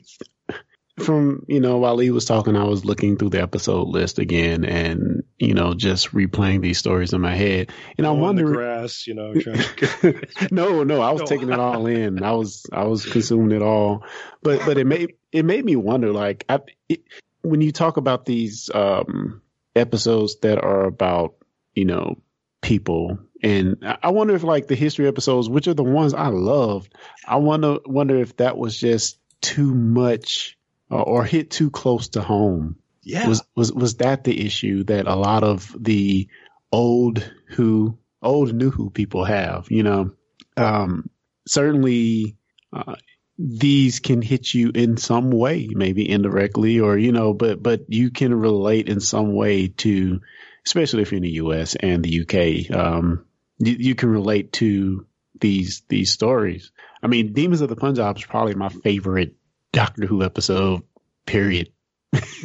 [1.00, 4.64] From you know, while he was talking, I was looking through the episode list again,
[4.64, 8.46] and you know, just replaying these stories in my head, and I On the wonder.
[8.46, 9.34] grass, you know.
[9.34, 11.26] Trying to, no, no, I was No.
[11.26, 12.22] taking it all in.
[12.24, 14.04] I was, I was consuming it all,
[14.44, 17.02] but, but it made, it made me wonder, like, I, it,
[17.42, 19.42] when you talk about these, um,
[19.76, 21.34] episodes that are about,
[21.74, 22.22] you know,
[22.62, 26.94] people, and I wonder if like the history episodes, which are the ones I loved,
[27.28, 30.56] I wonder, wonder if that was just too much
[31.02, 32.78] or hit too close to home.
[33.04, 33.28] Yeah.
[33.28, 36.30] was was was that the issue that a lot of the
[36.72, 40.12] old who old new who people have you know?
[40.56, 41.10] Um
[41.46, 42.38] certainly
[42.72, 42.96] uh,
[43.38, 48.10] these can hit you in some way maybe indirectly or you know but but you
[48.10, 50.22] can relate in some way to
[50.66, 53.26] especially if you're in the US and the UK um
[53.58, 55.06] you, you can relate to
[55.40, 56.72] these these stories.
[57.02, 59.36] I mean demons of the punjab is probably my favorite
[59.74, 60.82] doctor who episode
[61.26, 61.70] period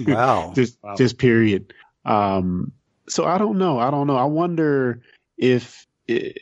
[0.07, 0.53] Wow.
[0.57, 0.97] just Wow.
[0.97, 1.73] just period.
[2.05, 2.73] Um,
[3.09, 3.79] so I don't know.
[3.79, 4.17] I don't know.
[4.17, 5.03] I wonder
[5.37, 6.41] if it,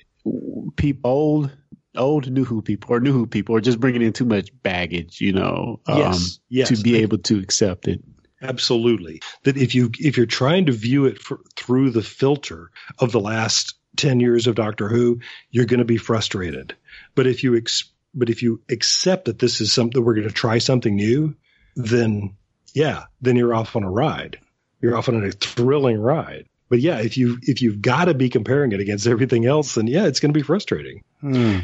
[0.77, 1.57] people old
[1.97, 5.21] old new who people or new who people are just bringing in too much baggage,
[5.21, 6.39] you know, um, yes.
[6.49, 6.69] Yes.
[6.69, 8.03] to be able to accept it.
[8.43, 9.23] Absolutely.
[9.45, 13.21] That if you if you're trying to view it for, through the filter of the
[13.21, 15.21] last 10 years of Doctor Who,
[15.51, 16.77] you're going to be frustrated.
[17.15, 17.85] But if you ex,
[18.17, 21.37] but if you accept that this is something that we're going to try something new,
[21.77, 22.35] then
[22.75, 24.39] yeah, then you're off on a ride.
[24.81, 26.47] You're off on a thrilling ride.
[26.69, 29.87] But yeah, if you if you've got to be comparing it against everything else, then
[29.87, 31.03] yeah, it's going to be frustrating.
[31.21, 31.59] Hmm.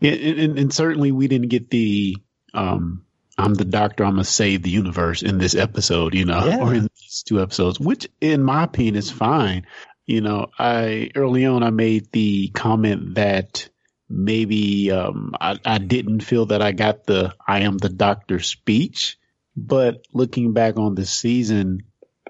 [0.00, 2.16] Yeah, and, and, and certainly we didn't get the
[2.52, 3.04] um,
[3.38, 4.04] I'm the doctor.
[4.04, 6.58] I'm gonna save the universe in this episode, you know, Yeah.
[6.60, 9.66] or in these two episodes, which in my opinion is fine.
[10.06, 13.69] You know, I early on I made the comment that
[14.10, 19.18] maybe um, I, I didn't feel that I got the I am the doctor speech,
[19.56, 21.84] but looking back on the season,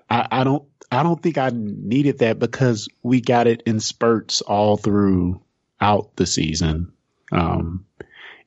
[0.08, 4.42] I, I don't I don't think I needed that because we got it in spurts
[4.42, 6.92] all throughout the season.
[7.32, 7.86] Um,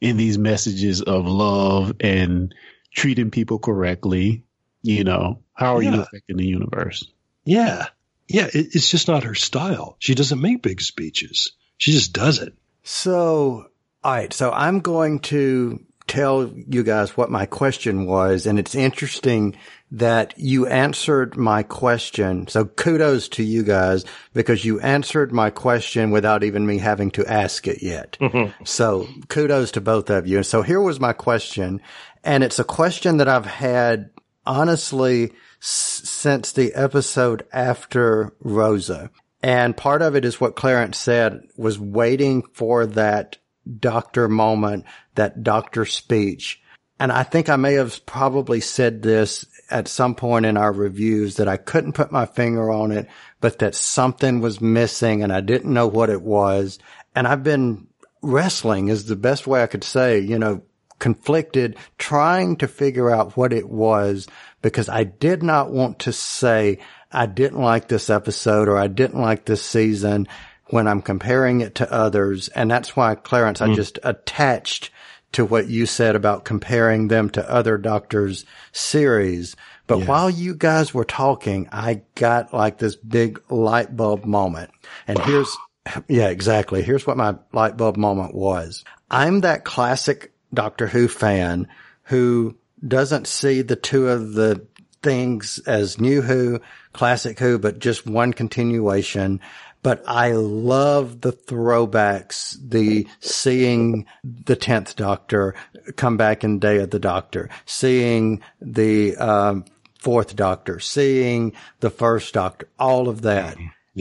[0.01, 2.53] in these messages of love and
[2.93, 4.43] treating people correctly,
[4.81, 6.01] you know, how are you Yeah.
[6.01, 7.07] affecting the universe?
[7.45, 7.87] Yeah,
[8.27, 9.95] yeah, it, it's just not her style.
[9.99, 11.53] She doesn't make big speeches.
[11.77, 12.53] She just does it.
[12.83, 13.67] So,
[14.03, 14.33] all right.
[14.33, 18.45] So I'm going to tell you guys what my question was.
[18.45, 19.55] And it's interesting
[19.91, 22.47] that you answered my question.
[22.47, 27.25] So kudos to you guys because you answered my question without even me having to
[27.25, 28.17] ask it yet.
[28.19, 28.63] Mm-hmm.
[28.65, 30.37] So kudos to both of you.
[30.37, 31.79] And so here was my question.
[32.23, 34.09] And it's a question that I've had
[34.45, 39.09] honestly s- since the episode after Rosa.
[39.43, 43.37] And part of it is what Clarence said was waiting for that
[43.79, 46.61] doctor moment, that doctor speech.
[46.97, 51.35] And I think I may have probably said this at some point in our reviews
[51.35, 53.09] that I couldn't put my finger on it,
[53.41, 56.79] but that something was missing and I didn't know what it was.
[57.13, 57.87] And I've been
[58.21, 60.61] wrestling is the best way I could say, you know,
[60.99, 64.25] conflicted trying to figure out what it was
[64.61, 66.79] because I did not want to say
[67.13, 70.27] I didn't like this episode or I didn't like this season
[70.67, 72.47] when I'm comparing it to others.
[72.49, 73.75] And that's why, Clarence, I mm.
[73.75, 74.89] just attached
[75.33, 79.55] to what you said about comparing them to other doctors series.
[79.87, 84.71] But while you guys were talking, I got like this big light bulb moment.
[85.07, 85.55] And here's,
[86.07, 86.81] yeah, exactly.
[86.81, 88.83] Here's what my light bulb moment was.
[89.11, 91.67] I'm that classic Doctor Who fan
[92.03, 94.65] who doesn't see the two of the
[95.03, 96.59] things as new Who,
[96.93, 99.39] classic Who, but just one continuation.
[99.83, 105.55] But I love the throwbacks, the seeing the 10th Doctor
[105.97, 109.65] come back in Day of the Doctor, seeing the, um,
[109.99, 113.57] fourth Doctor, seeing the first Doctor, all of that.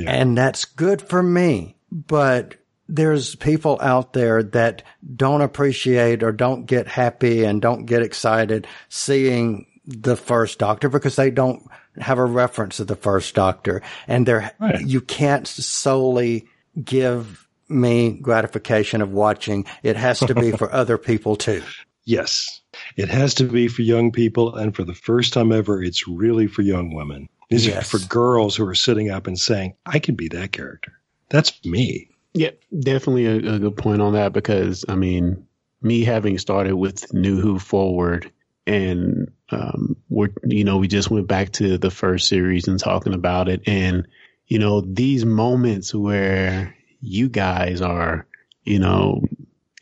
[0.09, 1.77] And that's good for me.
[1.91, 2.55] But
[2.89, 4.83] there's people out there that
[5.17, 11.17] don't appreciate or don't get happy and don't get excited seeing the first doctor because
[11.17, 11.63] they don't
[11.99, 14.81] have a reference to the first doctor and they're, Right.
[14.87, 16.47] you can't solely
[16.85, 19.65] give me gratification of watching.
[19.83, 21.63] It has to be for other people too.
[22.05, 22.61] Yes,
[22.97, 26.49] it has to be for young people, and for the first time ever, it's really
[26.49, 27.29] for young women.
[27.49, 27.95] These Yes.
[27.95, 30.93] are for girls who are sitting up and saying, "I can be that character.
[31.31, 35.47] That's me." Yeah, definitely a, a good point on that because I mean,
[35.81, 38.33] me having started with New Who Forward
[38.67, 43.15] and um, we're, you know, we just went back to the first series and talking
[43.15, 43.63] about it.
[43.67, 44.09] And,
[44.47, 48.27] you know, these moments where you guys are,
[48.65, 49.25] you know,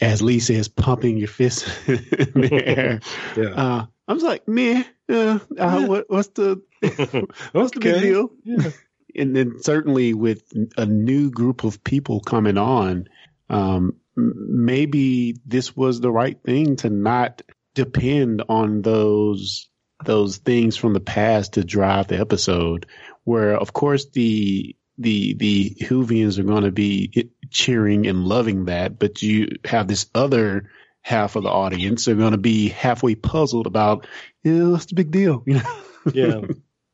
[0.01, 1.97] as Lee says, pumping your fist in
[2.35, 3.01] the air.
[3.37, 3.51] yeah.
[3.51, 6.63] Uh, I was like, man, uh, uh, what, what's the,
[7.53, 8.31] what's the big deal?
[8.43, 8.71] Yeah.
[9.15, 10.43] and then certainly with
[10.77, 13.09] a new group of people coming on,
[13.49, 17.43] um, maybe this was the right thing to not
[17.85, 19.69] depend on those
[20.05, 22.87] those things from the past to drive the episode.
[23.25, 28.99] Where of course the the the Whovians are going to be cheering and loving that,
[28.99, 30.71] but you have this other
[31.03, 34.07] half of the audience are going to be halfway puzzled about,
[34.43, 35.43] yeah, what's the big deal?
[35.53, 35.83] You know?
[36.15, 36.41] yeah,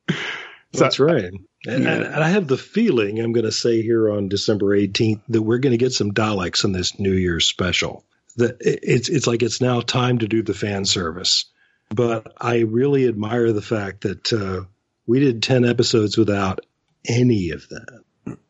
[0.09, 1.25] so, that's right.
[1.25, 1.95] And, yeah.
[1.95, 5.59] and, I have the feeling I'm going to say here on December 18th that we're
[5.59, 8.05] going to get some Daleks in this New Year's special.
[8.37, 11.47] That it's it's like it's now time to do the fan service.
[11.89, 14.65] But I really admire the fact that uh,
[15.07, 16.67] we did 10 episodes without
[17.07, 18.03] any of that.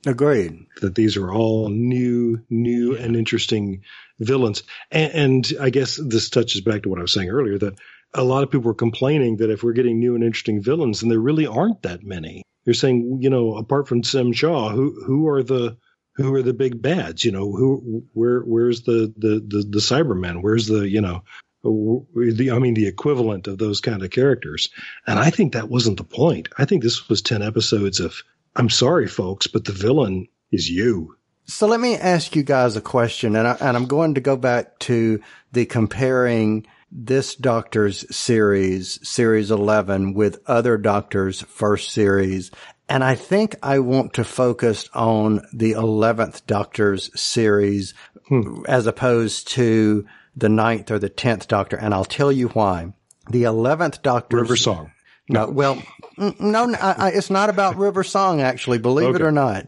[0.07, 0.67] Agreed.
[0.81, 3.83] That these are all new, new and interesting
[4.19, 4.63] villains.
[4.91, 7.79] And, and, I guess this touches back to what I was saying earlier that
[8.15, 11.11] a lot of people were complaining that if we're getting new and interesting villains, and
[11.11, 12.43] there really aren't that many.
[12.65, 15.77] You're saying, you know, apart from Tim Shaw, who who are the
[16.17, 17.25] who are the big bads?
[17.25, 20.43] You know, who where where's the the the, the Cybermen?
[20.43, 21.23] Where's the you know
[21.67, 24.69] the, I mean, the equivalent of those kind of characters.
[25.07, 26.49] And I think that wasn't the point.
[26.57, 28.23] I think this was 10 episodes of,
[28.55, 31.17] I'm sorry, folks, but the villain is you.
[31.47, 34.37] So let me ask you guys a question, and, I, and I'm going to go
[34.37, 35.21] back to
[35.53, 42.51] the comparing this Doctor's series, series 11, with other Doctor's first series.
[42.89, 47.95] And I think I want to focus on the 11th Doctor's series
[48.29, 48.63] hmm.
[48.69, 52.93] as opposed to the ninth or the tenth Doctor, and I'll tell you why.
[53.31, 54.93] The eleventh Doctor, River Song.
[55.29, 55.83] No, well,
[56.17, 58.41] no, I, I, it's not about River Song.
[58.41, 59.17] Actually, believe okay.
[59.17, 59.67] it or not,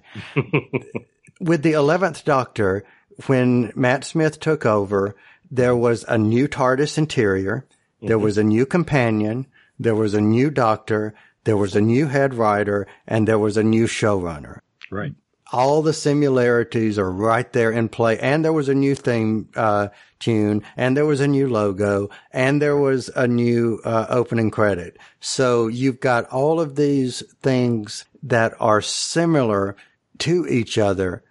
[1.40, 2.84] with the eleventh Doctor,
[3.26, 5.16] when Matt Smith took over,
[5.50, 7.66] there was a new TARDIS interior,
[8.00, 8.24] there mm-hmm.
[8.24, 9.46] was a new companion,
[9.80, 11.14] there was a new Doctor,
[11.48, 14.60] there was a new head writer, and there was a new showrunner.
[14.90, 15.14] Right
[15.52, 18.18] all the similarities are right there in play.
[18.18, 22.60] And there was a new theme uh, tune, and there was a new logo, and
[22.60, 24.98] there was a new uh, opening credit.
[25.20, 29.76] So you've got all of these things that are similar
[30.18, 31.22] to each other.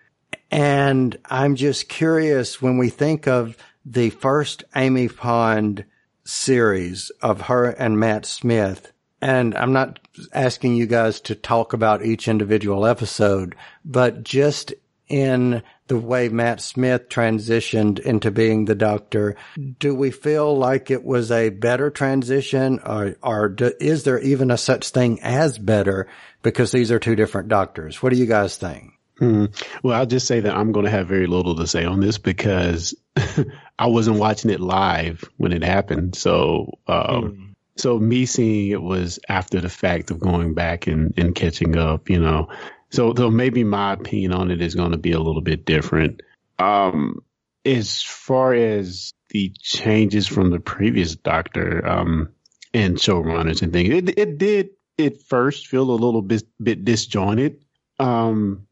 [0.50, 5.86] And I'm just curious when we think of the first Amy Pond
[6.24, 10.00] series of her and Matt Smith, and I'm not
[10.34, 14.74] asking you guys to talk about each individual episode, but just
[15.08, 19.36] in the way Matt Smith transitioned into being the doctor,
[19.80, 24.52] do we feel like it was a better transition or, or do, is there even
[24.52, 26.08] a such thing as better
[26.44, 28.04] because these are two different doctors?
[28.04, 28.94] What do you guys think?
[29.18, 29.46] Hmm.
[29.82, 32.20] Well, I'll just say that I'm going to have very little to say on this
[32.20, 32.94] because
[33.80, 36.16] I wasn't watching it live when it happened.
[36.16, 37.47] So, um, hmm
[37.78, 42.10] so me seeing it was after the fact of going back and, and catching up,
[42.10, 42.50] you know.
[42.90, 46.22] So though maybe my opinion on it is going to be a little bit different.
[46.60, 47.22] Um,
[47.66, 52.30] as far as the changes from the previous Doctor, um,
[52.74, 57.64] and showrunners and things, it, it did at first feel a little bit, bit disjointed.
[58.00, 58.68] Um,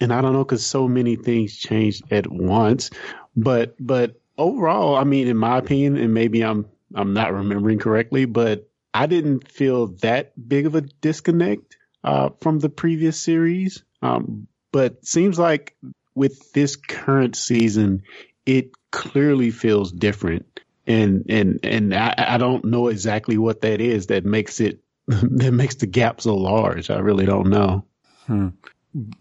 [0.00, 2.90] and I don't know because so many things changed at once,
[3.34, 8.24] but, but overall, I mean, in my opinion, and maybe I'm I'm not remembering correctly,
[8.24, 13.84] but I didn't feel that big of a disconnect uh, from the previous series.
[14.02, 15.76] Um, but seems like
[16.14, 18.02] with this current season,
[18.46, 24.06] it clearly feels different, and and and I, I don't know exactly what that is
[24.06, 26.90] that makes it that makes the gap so large.
[26.90, 27.84] I really don't know.
[28.26, 28.48] Hmm.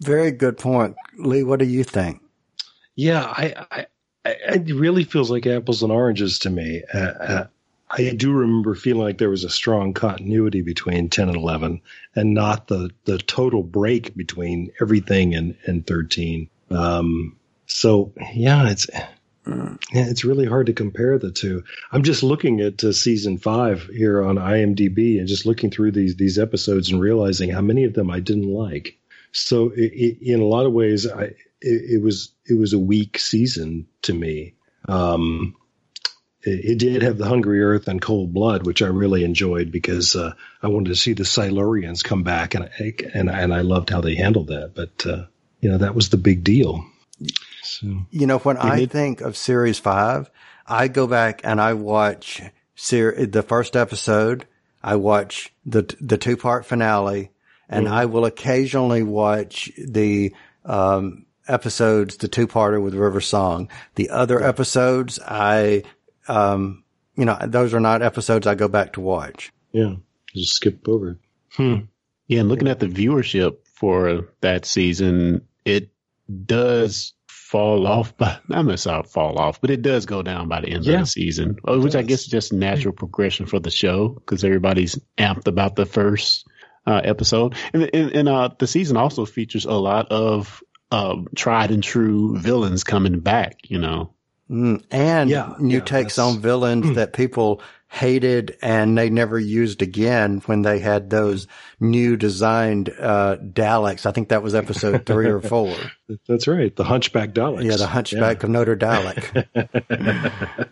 [0.02, 1.44] Very good point, Lee.
[1.44, 2.22] What do you think?
[2.96, 3.86] Yeah, I, I,
[4.26, 6.82] it really feels like apples and oranges to me.
[6.94, 7.48] Uh, uh,
[7.90, 11.82] I do remember feeling like there was a strong continuity between 10 and 11
[12.16, 16.50] and not the, the total break between everything and, and 13.
[16.72, 17.38] Um,
[17.68, 18.88] so yeah, it's,
[19.46, 21.64] yeah, it's really hard to compare the two.
[21.92, 26.16] I'm just looking at uh, season five here on IMDb and just looking through these,
[26.16, 28.98] these episodes and realizing how many of them I didn't like.
[29.32, 32.80] So it, it, in a lot of ways, I, it, it was, it was a
[32.80, 34.56] weak season to me.
[34.88, 35.56] Um,
[36.46, 40.34] it did have the Hungry Earth and Cold Blood, which I really enjoyed because uh,
[40.62, 42.70] I wanted to see the Silurians come back, and
[43.14, 44.74] and and I loved how they handled that.
[44.76, 45.26] But uh,
[45.60, 46.86] you know that was the big deal.
[47.64, 50.30] So, you know, when I think of Series Five,
[50.68, 52.42] I go back and I watch
[52.76, 54.46] ser- the first episode,
[54.84, 57.32] I watch the the two part finale,
[57.70, 60.34] and I will occasionally watch the
[60.64, 63.70] um, episodes, the two parter with River Song.
[63.96, 65.84] The other episodes, I,
[66.28, 66.84] um,
[67.16, 69.52] you know, those are not episodes I go back to watch.
[69.72, 69.96] Yeah,
[70.34, 71.12] just skip over
[71.58, 71.88] it.
[72.28, 75.90] Yeah, and looking at the viewership for that season, it
[76.46, 80.62] does fall off, but I'm not sorry, fall off, but it does go down by
[80.62, 80.96] the end Yeah.
[80.96, 84.44] of the season, uh, which I guess is just natural progression for the show because
[84.44, 86.48] everybody's amped about the first
[86.88, 91.72] uh, episode, and and, and uh, the season also features a lot of um, tried
[91.72, 93.60] and true villains coming back.
[93.70, 94.14] You know,
[94.50, 99.82] Mm, and Yeah, new yeah, takes on villains that people hated and they never used
[99.82, 101.48] again when they had those
[101.80, 104.06] new designed uh Daleks.
[104.06, 105.76] I think that was episode three or four.
[106.28, 106.76] That's right.
[106.76, 107.64] The Hunchback Daleks.
[107.64, 109.48] Yeah, the Hunchback of Notre Dalek.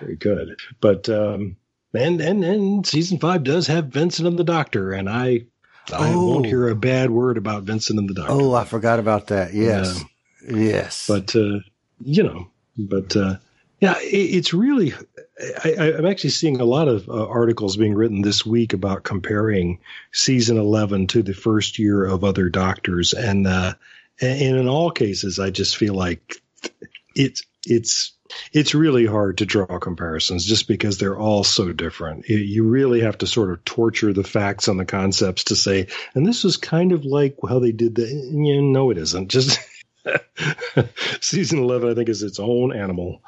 [0.00, 0.56] Very good.
[0.80, 1.56] But um
[1.94, 5.46] and and and season five does have Vincent and the Doctor, and I
[5.92, 6.26] I Oh.
[6.26, 8.32] won't hear a bad word about Vincent and the Doctor.
[8.32, 9.54] oh, I forgot about that.
[9.54, 10.02] Yes,
[10.48, 11.06] yes.
[11.06, 11.60] but uh,
[12.00, 13.36] you know, but uh,
[13.80, 14.92] yeah, it, it's really.
[15.64, 19.80] I, I'm actually seeing a lot of uh, articles being written this week about comparing
[20.12, 23.74] season 11 to the first year of other Doctors, and uh,
[24.20, 26.36] and in all cases, I just feel like
[27.16, 28.12] it's it's
[28.52, 32.28] it's really hard to draw comparisons just because they're all so different.
[32.28, 35.88] You- You really have to sort of torture the facts and the concepts to say,
[36.14, 38.06] and this is kind of like how they did the.
[38.06, 39.28] You know, no, it isn't.
[39.30, 39.58] Just
[41.20, 43.22] season 11, I think, is its own animal.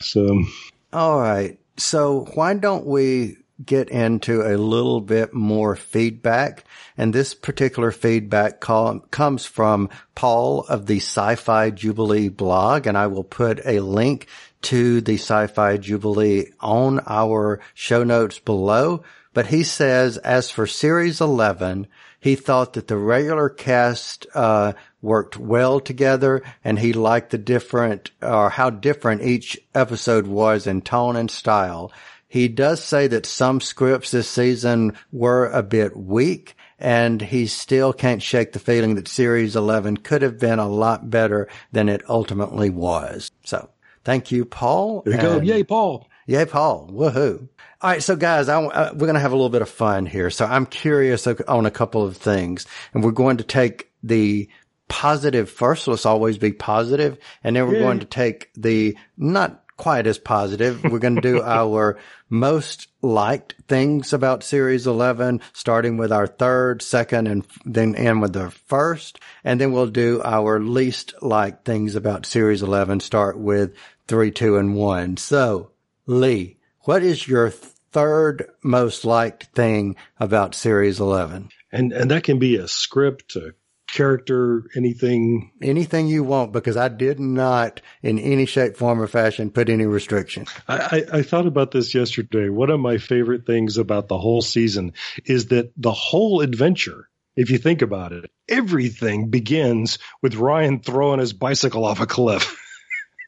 [0.00, 0.44] So,
[0.92, 1.58] All right.
[1.76, 6.64] So why don't we get into a little bit more feedback?
[6.96, 13.06] And this particular feedback call, comes from Paul of the Sci-Fi Jubilee blog, and I
[13.06, 14.26] will put a link
[14.62, 19.04] to the Sci-Fi Jubilee on our show notes below.
[19.34, 21.86] But he says, as for series 11,
[22.26, 28.10] he thought that the regular cast, uh, worked well together and he liked the different,
[28.20, 31.92] or how different each episode was in tone and style.
[32.26, 37.92] He does say that some scripts this season were a bit weak and he still
[37.92, 42.02] can't shake the feeling that series 11 could have been a lot better than it
[42.08, 43.30] ultimately was.
[43.44, 43.70] So
[44.02, 45.02] thank you, Paul.
[45.06, 45.40] there you go.
[45.40, 46.08] Yay, Paul.
[46.26, 46.90] Yay, Paul.
[46.92, 47.48] Woohoo.
[47.80, 48.02] All right.
[48.02, 50.28] So guys, I, uh, we're going to have a little bit of fun here.
[50.30, 54.48] So I'm curious on a couple of things and we're going to take the
[54.88, 55.86] positive first.
[55.86, 57.18] Let's always be positive.
[57.44, 60.82] And then we're going to take the not quite as positive.
[60.82, 61.98] We're going to do our
[62.28, 68.32] most liked things about series 11, starting with our third, second, and then end with
[68.32, 69.20] the first.
[69.44, 73.74] And then we'll do our least liked things about series 11, start with
[74.08, 75.16] three, two, and one.
[75.18, 75.70] So
[76.06, 81.48] Lee, what is your third most liked thing about series 11?
[81.72, 83.54] And, and that can be a script, a
[83.88, 85.50] character, anything.
[85.60, 89.86] Anything you want, because I did not in any shape, form, or fashion put any
[89.86, 90.46] restriction.
[90.68, 92.48] I, I, I thought about this yesterday.
[92.48, 94.92] One of my favorite things about the whole season
[95.24, 101.18] is that the whole adventure, if you think about it, everything begins with Ryan throwing
[101.18, 102.62] his bicycle off a cliff.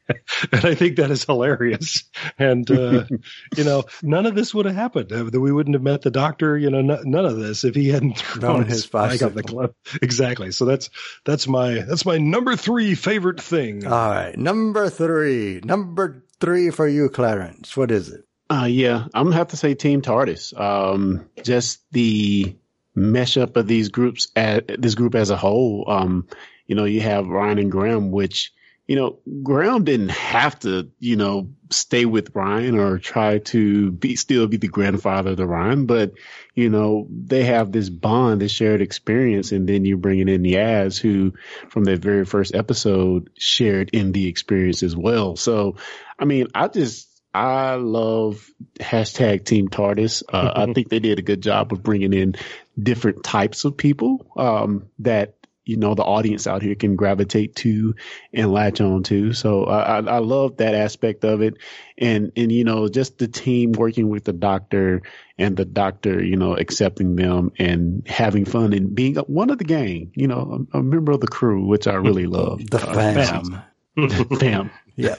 [0.51, 2.03] and I think that is hilarious.
[2.37, 3.05] And, uh,
[3.57, 5.11] you know, none of this would have happened.
[5.11, 7.89] Uh, We wouldn't have met the doctor, you know, n- none of this if he
[7.89, 9.67] hadn't thrown his his bike off the bicycle.
[9.83, 9.99] cliff.
[10.01, 10.51] Exactly.
[10.51, 10.89] So that's,
[11.25, 13.85] that's my, that's my number three favorite thing.
[13.85, 14.37] All right.
[14.37, 15.61] Number three.
[15.63, 17.75] Number three for you, Clarence.
[17.77, 18.25] What is it?
[18.51, 20.59] Uh, yeah, I'm gonna have to say Team TARDIS.
[20.59, 22.55] Um, just the
[22.95, 25.85] mesh up of these groups, as, this group as a whole.
[25.87, 26.27] Um,
[26.65, 28.51] you know, you have Ryan and Graham, which
[28.89, 34.15] you know, Graham didn't have to, you know, stay with Ryan or try to be
[34.15, 36.13] still be the grandfather to Ryan, but
[36.55, 40.99] you know, they have this bond, this shared experience, and then you're bringing in Yaz,
[40.99, 41.33] who
[41.69, 45.35] from the very first episode shared in the experience as well.
[45.35, 45.75] So,
[46.17, 50.23] I mean, I just I love hashtag Team TARDIS.
[50.27, 52.37] Uh, I think they did a good job of bringing in
[52.81, 55.35] different types of people um, that
[55.69, 57.95] you know the audience out here can gravitate to
[58.33, 59.33] and latch on to.
[59.33, 61.57] So I, I, I love that aspect of it,
[61.97, 65.03] and and you know just the team working with the doctor
[65.37, 69.63] and the doctor, you know, accepting them and having fun and being one of the
[69.63, 72.59] gang, you know, a, a member of the crew, which I really love.
[72.69, 73.63] The fam.
[73.97, 74.71] Uh, fam.
[74.95, 75.15] yeah.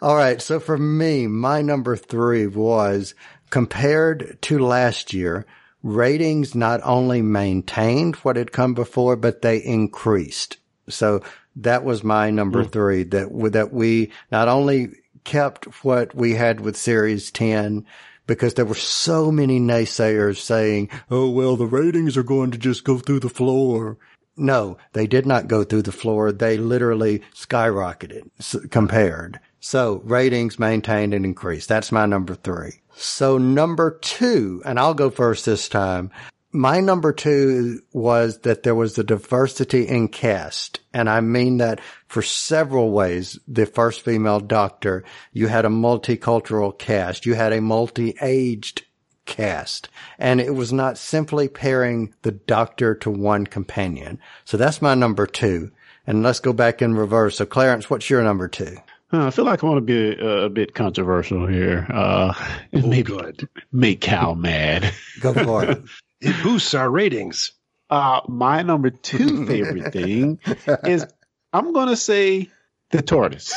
[0.00, 0.42] All right.
[0.42, 3.14] So for me, my number three was
[3.50, 5.46] compared to last year,
[5.82, 10.58] ratings not only maintained what had come before, but they increased.
[10.88, 11.22] So
[11.56, 12.70] that was my number hmm.
[12.70, 14.90] three that, that we not only
[15.24, 17.86] kept what we had with series 10,
[18.26, 22.84] because there were so many naysayers saying, oh, well, the ratings are going to just
[22.84, 23.98] go through the floor.
[24.36, 26.32] No, they did not go through the floor.
[26.32, 29.40] They literally skyrocketed compared.
[29.64, 31.68] So ratings maintained and increased.
[31.68, 32.80] That's my number three.
[32.96, 36.10] So number two, and I'll go first this time.
[36.50, 40.80] My number two was that there was a diversity in cast.
[40.92, 43.38] And I mean that for several ways.
[43.46, 47.24] The first female doctor, you had a multicultural cast.
[47.24, 48.84] You had a multi-aged
[49.26, 49.88] cast.
[50.18, 54.18] And it was not simply pairing the doctor to one companion.
[54.44, 55.70] So that's my number two.
[56.04, 57.36] And let's go back in reverse.
[57.36, 58.76] So Clarence, what's your number two?
[59.12, 61.86] Uh, I feel like I want to be a, a bit controversial here.
[61.90, 62.32] Uh,
[62.74, 63.48] oh, maybe good.
[63.70, 64.92] make Cal mad.
[65.20, 65.82] Go for it.
[66.20, 67.52] it boosts our ratings.
[67.90, 70.38] Uh, my number two favorite thing
[70.84, 71.06] is
[71.52, 72.48] I'm going to say
[72.90, 73.52] the TARDIS.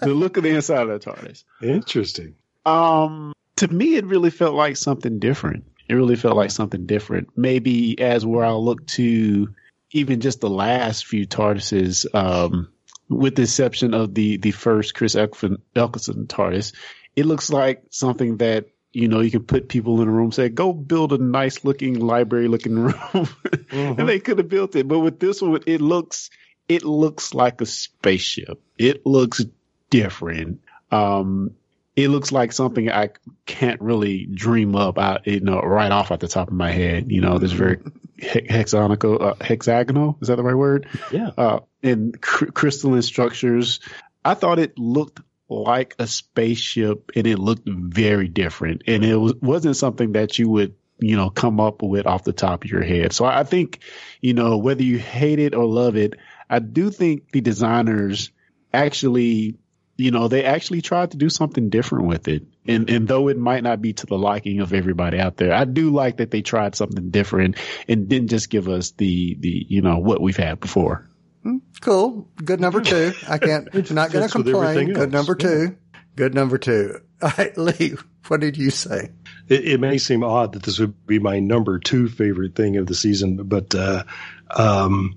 [0.00, 1.42] the look of the inside of the TARDIS.
[1.60, 2.36] Interesting.
[2.64, 5.64] Um, to me, it really felt like something different.
[5.88, 7.30] It really felt like something different.
[7.36, 9.48] Maybe as where I look to
[9.90, 12.68] even just the last few TARDISes, um,
[13.08, 16.72] with the exception of the the first Chris Eccleston TARDIS,
[17.14, 20.48] it looks like something that you know, you can put people in a room, say,
[20.48, 22.94] go build a nice looking library looking room.
[22.94, 24.00] Mm-hmm.
[24.00, 24.88] and they could have built it.
[24.88, 26.30] But with this one, it looks,
[26.66, 28.58] it looks like a spaceship.
[28.78, 29.44] It looks
[29.90, 30.62] different.
[30.90, 31.50] Um,
[31.96, 33.10] it looks like something I
[33.46, 37.10] can't really dream up, out, you know, right off at the top of my head.
[37.10, 37.78] You know, this very
[38.18, 40.18] hexagonal, uh, hexagonal.
[40.20, 40.88] Is that the right word?
[41.10, 41.30] Yeah.
[41.36, 43.80] Uh, and cr- crystalline structures.
[44.22, 48.82] I thought it looked like a spaceship and it looked very different.
[48.86, 52.32] And it was, wasn't something that you would, you know, come up with off the
[52.32, 53.14] top of your head.
[53.14, 53.80] So I think,
[54.20, 56.14] you know, whether you hate it or love it,
[56.50, 58.32] I do think the designers
[58.72, 59.56] actually,
[59.96, 62.42] you know, they actually tried to do something different with it.
[62.66, 65.64] And, and though it might not be to the liking of everybody out there, I
[65.64, 67.56] do like that they tried something different
[67.88, 71.08] and didn't just give us the, the, you know, what we've had before.
[71.42, 71.58] Hmm.
[71.80, 72.28] Cool.
[72.36, 73.12] Good number two.
[73.28, 74.92] I can't, not going to complain.
[74.92, 75.76] Good number two.
[76.14, 77.00] Good number two.
[77.22, 77.94] All right, Lee,
[78.28, 79.10] what did you say?
[79.48, 82.86] It, it, may seem odd that this would be my number two favorite thing of
[82.86, 84.04] the season, but, uh,
[84.50, 85.16] um,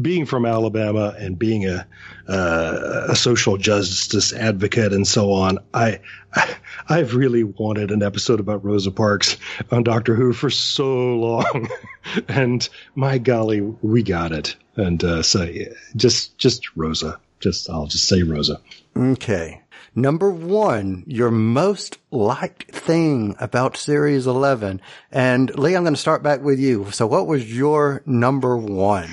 [0.00, 1.86] being from Alabama and being a,
[2.28, 6.00] uh, a social justice advocate and so on, I,
[6.88, 9.36] I've really wanted an episode about Rosa Parks
[9.70, 11.68] on Doctor Who for so long,
[12.28, 14.56] and my golly, we got it.
[14.76, 17.18] And uh, so, yeah, just just Rosa.
[17.40, 18.60] Just I'll just say Rosa.
[18.96, 19.60] Okay.
[19.94, 24.80] Number one, your most liked thing about series 11.
[25.10, 26.90] And Lee, I'm going to start back with you.
[26.92, 29.10] So what was your number one?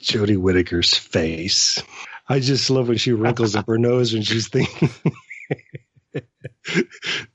[0.00, 1.82] Jodie Whittaker's face.
[2.28, 4.90] I just love when she wrinkles up her nose when she's thinking.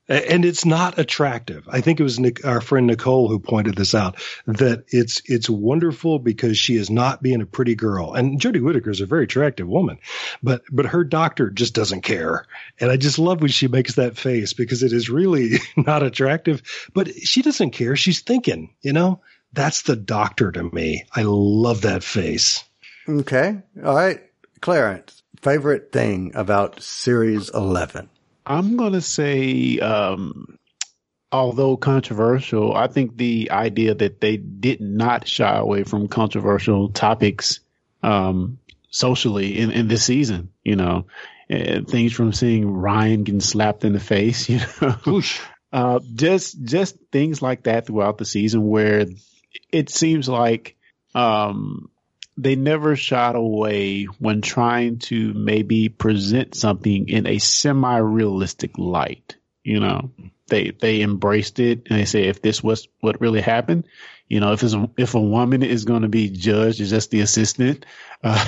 [0.07, 1.67] and it's not attractive.
[1.71, 5.49] I think it was Nick, our friend Nicole who pointed this out that it's it's
[5.49, 8.13] wonderful because she is not being a pretty girl.
[8.13, 9.99] And Jodie Whittaker is a very attractive woman,
[10.43, 12.45] but but her doctor just doesn't care.
[12.79, 16.61] And I just love when she makes that face because it is really not attractive,
[16.93, 17.95] but she doesn't care.
[17.95, 19.21] She's thinking, you know,
[19.53, 21.05] that's the doctor to me.
[21.13, 22.63] I love that face.
[23.07, 23.57] Okay.
[23.83, 24.21] All right.
[24.61, 28.09] Clarence, favorite thing about series 11?
[28.45, 30.57] I'm going to say, um,
[31.31, 37.59] although controversial, I think the idea that they did not shy away from controversial topics
[38.03, 41.07] um, socially in, in this season, you know,
[41.49, 45.21] and things from seeing Ryan getting slapped in the face, you know,
[45.71, 49.05] uh, just just things like that throughout the season where
[49.71, 50.77] it seems like
[51.13, 51.89] um,
[52.37, 59.37] they never shot away when trying to maybe present something in a semi-realistic light.
[59.63, 60.11] You know,
[60.47, 63.87] they they embraced it and they say if this was what really happened,
[64.27, 67.09] you know, if it's a, if a woman is going to be judged as just
[67.09, 67.85] the assistant
[68.23, 68.45] uh,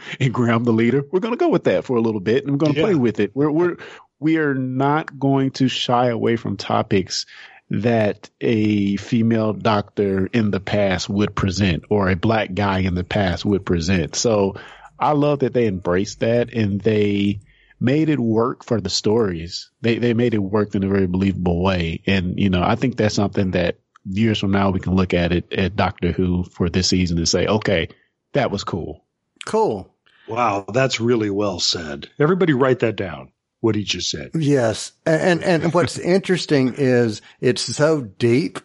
[0.20, 2.52] and Graham the leader, we're going to go with that for a little bit and
[2.52, 2.86] we're going to yeah.
[2.86, 3.32] play with it.
[3.34, 3.76] We're we're
[4.18, 7.26] we are not going to shy away from topics
[7.70, 13.04] that a female doctor in the past would present or a black guy in the
[13.04, 14.16] past would present.
[14.16, 14.56] So
[14.98, 17.40] I love that they embraced that and they
[17.78, 19.70] made it work for the stories.
[19.80, 22.02] They they made it work in a very believable way.
[22.06, 25.30] And you know, I think that's something that years from now we can look at
[25.32, 27.88] it at Doctor Who for this season and say, okay,
[28.32, 29.04] that was cool.
[29.46, 29.94] Cool.
[30.26, 32.08] Wow, that's really well said.
[32.18, 33.30] Everybody write that down
[33.60, 34.30] what he just said.
[34.34, 34.92] Yes.
[35.06, 38.58] And, and what's interesting is it's so deep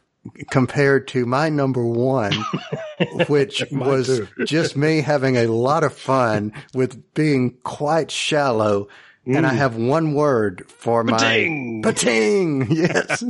[0.49, 2.33] compared to my number one,
[3.27, 8.87] which was just me having a lot of fun with being quite shallow
[9.27, 9.57] and I mm.
[9.57, 11.83] have one word for my Pting!
[11.83, 12.67] Pting.
[12.75, 13.23] Yes,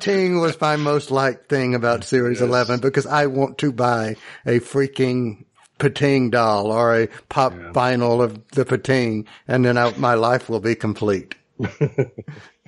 [0.00, 2.48] Pting was my most liked thing about Series Yes.
[2.48, 5.44] Eleven because I want to buy a freaking
[5.90, 10.60] Pting doll or a pop vinyl of the Pting, and then I, my life will
[10.60, 11.34] be complete.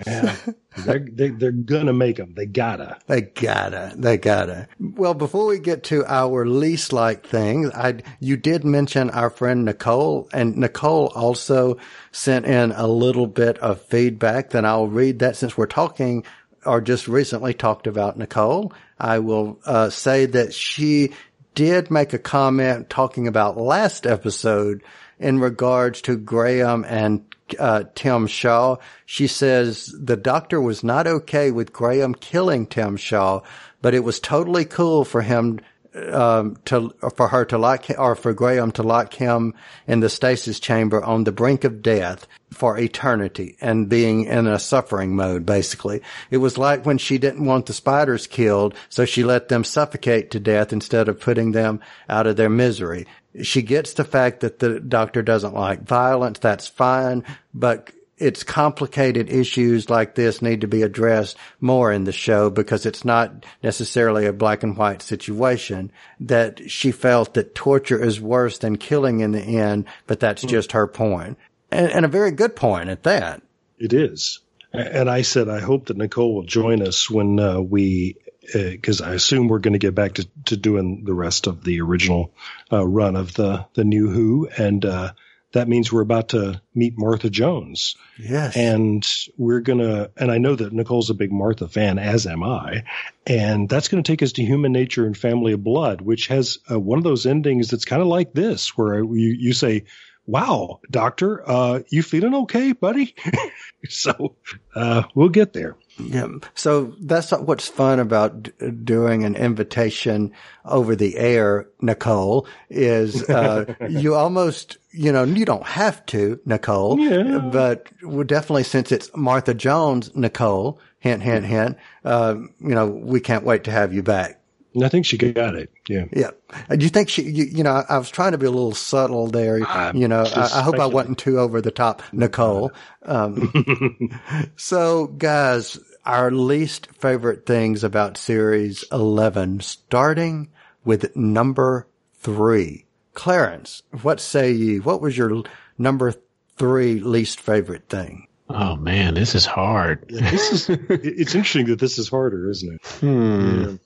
[0.04, 0.34] Yeah,
[0.78, 2.34] they're, they, they're gonna make them.
[2.34, 2.98] They gotta.
[3.06, 4.66] They gotta, they gotta.
[4.80, 9.64] Well, before we get to our least like things, I, you did mention our friend
[9.64, 11.78] Nicole and Nicole also
[12.10, 14.50] sent in a little bit of feedback.
[14.50, 16.24] Then I'll read that since we're talking
[16.66, 18.72] or just recently talked about Nicole.
[18.98, 21.12] I will uh, say that she
[21.54, 24.82] did make a comment talking about last episode
[25.18, 27.24] in regards to Graham and
[27.58, 28.76] uh, Tim Shaw.
[29.06, 33.40] She says the doctor was not okay with Graham killing Tim Shaw,
[33.82, 35.60] but it was totally cool for him
[35.94, 39.54] um, to for her to lock or for Graham to lock him
[39.86, 44.58] in the stasis chamber on the brink of death for eternity and being in a
[44.58, 45.46] suffering mode.
[45.46, 49.64] Basically, it was like when she didn't want the spiders killed, so she let them
[49.64, 53.06] suffocate to death instead of putting them out of their misery.
[53.42, 56.38] She gets the fact that the doctor doesn't like violence.
[56.38, 62.12] That's fine, but it's complicated issues like this need to be addressed more in the
[62.12, 65.90] show because it's not necessarily a black and white situation
[66.20, 70.72] that she felt that torture is worse than killing in the end, but that's just
[70.72, 71.38] her point.
[71.70, 73.42] And, and a very good point at that.
[73.78, 74.40] It is.
[74.72, 78.16] And I said, I hope that Nicole will join us when uh, we,
[78.52, 81.80] because I assume we're going to get back to, to doing the rest of the
[81.80, 82.32] original
[82.72, 84.48] uh, run of the, the new Who.
[84.56, 85.12] And uh,
[85.54, 87.96] that means we're about to meet Martha Jones.
[88.18, 88.56] Yes.
[88.56, 92.42] And we're going to, and I know that Nicole's a big Martha fan, as am
[92.42, 92.84] I.
[93.26, 96.58] And that's going to take us to Human Nature and Family of Blood, which has
[96.70, 99.84] uh, one of those endings that's kind of like this, where you, you say,
[100.26, 103.14] Wow, doctor, uh, you feeling okay, buddy?
[103.88, 104.36] so,
[104.74, 105.76] uh, we'll get there.
[105.98, 106.28] Yeah.
[106.54, 108.52] So that's what's fun about d-
[108.84, 110.32] doing an invitation
[110.64, 116.98] over the air, Nicole, is, uh, you almost, you know, you don't have to, Nicole,
[116.98, 117.38] Yeah.
[117.52, 123.20] but we definitely since it's Martha Jones, Nicole, hint, hint, hint, uh, you know, we
[123.20, 124.40] can't wait to have you back.
[124.74, 125.70] And I think she got it.
[125.88, 126.06] Yeah.
[126.12, 126.30] Yeah.
[126.68, 128.74] Do you think she, you, you know, I, I was trying to be a little
[128.74, 129.64] subtle there.
[129.66, 132.72] I'm you know, I, I hope I wasn't too over the top, Nicole.
[133.06, 134.08] Um,
[134.56, 140.48] so guys, our least favorite things about series 11, starting
[140.86, 142.86] with number three.
[143.12, 144.80] Clarence, what say you?
[144.80, 145.42] What was your
[145.76, 146.14] number
[146.56, 148.26] three least favorite thing?
[148.48, 150.06] Oh man, this is hard.
[150.08, 152.86] This is, it's interesting that this is harder, isn't it?
[152.86, 153.76] Hmm.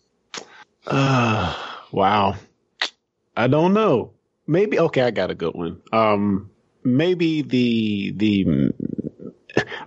[0.89, 1.55] Uh,
[1.93, 2.35] wow.
[3.37, 4.13] I don't know.
[4.47, 5.03] Maybe okay.
[5.03, 5.83] I got a good one.
[5.93, 6.51] Um,
[6.83, 8.73] maybe the the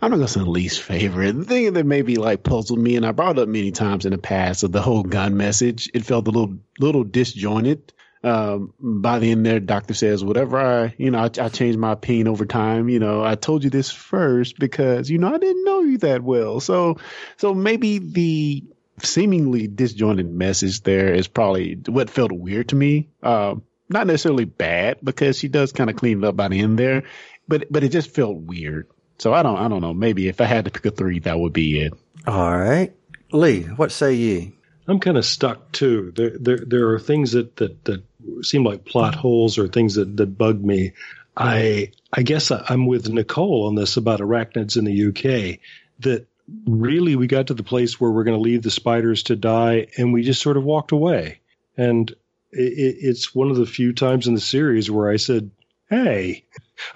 [0.01, 1.33] I'm not gonna say least favorite.
[1.33, 4.17] The thing that maybe like puzzled me, and I brought up many times in the
[4.17, 5.89] past, of the whole gun message.
[5.93, 7.93] It felt a little little disjointed.
[8.23, 11.93] Um, by the end there, doctor says, whatever I, you know, I, I changed my
[11.93, 12.87] opinion over time.
[12.87, 16.21] You know, I told you this first because, you know, I didn't know you that
[16.21, 16.59] well.
[16.59, 16.97] So,
[17.37, 18.63] so maybe the
[19.05, 23.09] seemingly disjointed message there is probably what felt weird to me.
[23.23, 26.79] Um, not necessarily bad because she does kind of clean it up by the end
[26.79, 27.03] there,
[27.47, 28.87] but, but it just felt weird.
[29.19, 29.93] So I don't, I don't know.
[29.93, 31.93] Maybe if I had to pick a three, that would be it.
[32.25, 32.93] All right.
[33.31, 34.53] Lee, what say ye?
[34.87, 36.11] I'm kind of stuck too.
[36.15, 38.03] There, there, there are things that, that, that
[38.41, 40.93] seem like plot holes or things that, that bug me.
[41.37, 45.59] I, I guess I- I'm with Nicole on this about arachnids in the UK
[45.99, 46.27] that
[46.65, 49.87] really we got to the place where we're going to leave the spiders to die
[49.97, 51.39] and we just sort of walked away.
[51.77, 52.09] And
[52.51, 55.51] it, it, it's one of the few times in the series where I said,
[55.89, 56.45] Hey,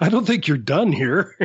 [0.00, 1.36] I don't think you're done here.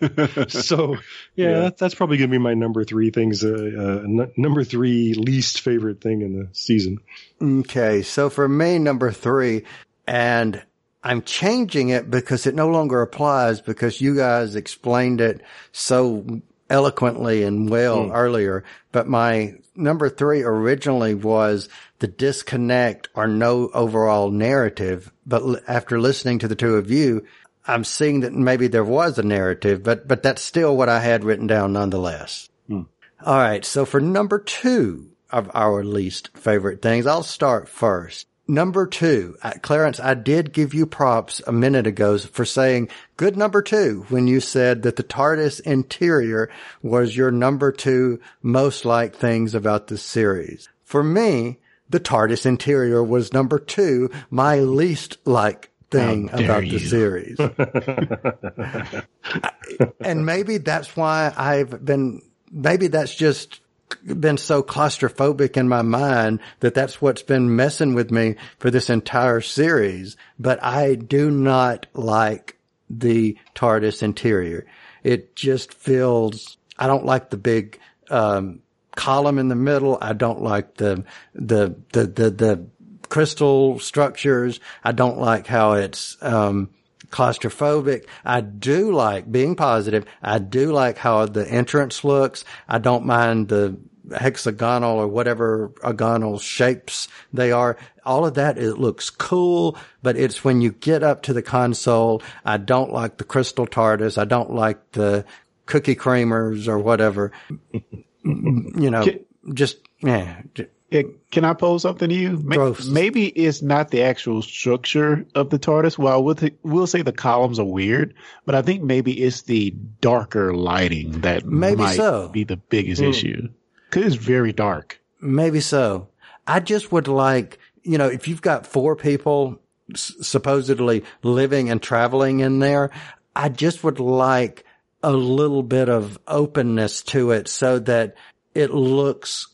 [0.48, 0.98] so yeah,
[1.36, 1.60] Yeah.
[1.60, 3.42] That, that's probably going to be my number three things.
[3.42, 6.98] Uh, uh, n- number three least favorite thing in the season.
[7.40, 9.64] Okay, so for me, number three,
[10.06, 10.62] and
[11.02, 15.40] I'm changing it because it no longer applies because you guys explained it
[15.72, 16.40] so
[16.70, 18.12] eloquently and well hmm.
[18.12, 18.64] earlier.
[18.92, 25.12] But my number three originally was the disconnect or no overall narrative.
[25.26, 27.26] But l- after listening to the two of you,
[27.66, 31.24] I'm seeing that maybe there was a narrative, but, but that's still what I had
[31.24, 32.48] written down nonetheless.
[32.66, 32.82] Hmm.
[33.24, 33.64] All right.
[33.64, 38.27] So for number two of our least favorite things, I'll start first.
[38.50, 42.88] Number two, uh, Clarence, I did give you props a minute ago for saying
[43.18, 48.86] good number two when you said that the TARDIS interior was your number two most
[48.86, 50.70] like things about the series.
[50.82, 51.58] For me,
[51.90, 56.78] the TARDIS interior was number two, my least like thing about you.
[56.78, 57.38] the series.
[60.00, 63.60] and maybe that's why I've been, maybe that's just
[64.04, 68.90] been so claustrophobic in my mind that that's what's been messing with me for this
[68.90, 70.16] entire series.
[70.38, 72.58] But I do not like
[72.90, 74.66] the TARDIS interior.
[75.02, 77.78] It just feels, I don't like the big,
[78.10, 78.60] um,
[78.96, 79.98] column in the middle.
[80.00, 82.66] I don't like the, the, the, the, the
[83.08, 84.60] crystal structures.
[84.82, 86.70] I don't like how it's, um,
[87.10, 88.06] claustrophobic.
[88.24, 90.04] I do like being positive.
[90.22, 92.44] I do like how the entrance looks.
[92.68, 93.78] I don't mind the
[94.16, 97.76] hexagonal or whatever agonal shapes they are.
[98.04, 102.22] All of that, it looks cool, but it's when you get up to the console,
[102.44, 104.18] I don't like the crystal TARDIS.
[104.18, 105.24] I don't like the
[105.66, 107.32] cookie creamers or whatever.
[108.24, 109.06] you know,
[109.52, 110.42] just, yeah.
[110.90, 112.36] J- Yeah, can I pose something to you?
[112.38, 112.86] May- Gross.
[112.86, 115.98] Maybe it's not the actual structure of the TARDIS.
[115.98, 118.14] Well, we'll, th- we'll say the columns are weird,
[118.46, 119.70] but I think maybe it's the
[120.00, 122.28] darker lighting that Maybe might so.
[122.28, 123.08] be the biggest Hmm.
[123.08, 123.48] issue.
[123.90, 125.00] Because it's very dark.
[125.20, 126.08] Maybe so.
[126.46, 129.60] I just would like, you know, if you've got four people
[129.92, 132.90] s- supposedly living and traveling in there,
[133.36, 134.64] I just would like
[135.02, 138.14] a little bit of openness to it so that
[138.54, 139.46] it looks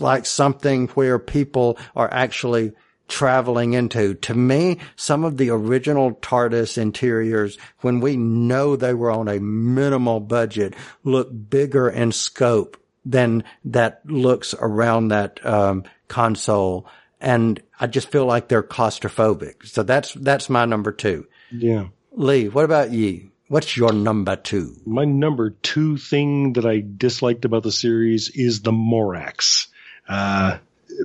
[0.00, 2.72] like something where people are actually
[3.08, 4.14] traveling into.
[4.14, 9.38] To me, some of the original TARDIS interiors, when we know they were on a
[9.38, 10.74] minimal budget,
[11.04, 16.86] look bigger in scope than that looks around that um, console.
[17.20, 19.66] And I just feel like they're claustrophobic.
[19.66, 21.26] So that's that's my number two.
[21.50, 21.88] Yeah.
[22.12, 23.30] Lee, what about you?
[23.48, 24.76] What's your number two?
[24.86, 29.66] My number two thing that I disliked about the series is the Morax.
[30.08, 30.58] Uh,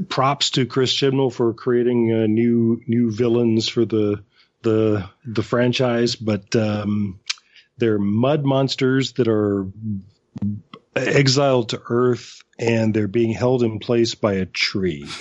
[0.10, 4.24] props to Chris Chibnall for creating uh, new new villains for the
[4.64, 7.20] the the franchise, but um,
[7.78, 9.68] they're mud monsters that are
[10.95, 15.08] exiled to Earth and they're being held in place by a tree.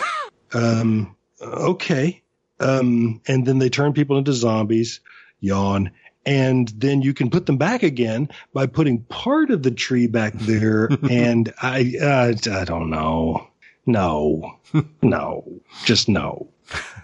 [0.52, 2.22] Um, okay.
[2.60, 5.00] Um, and then they turn people into zombies.
[5.40, 5.90] Yawn.
[6.24, 10.34] And then you can put them back again by putting part of the tree back
[10.34, 10.88] there.
[11.10, 13.48] and I, uh, I don't know.
[13.86, 14.58] No,
[15.02, 16.48] no, just no.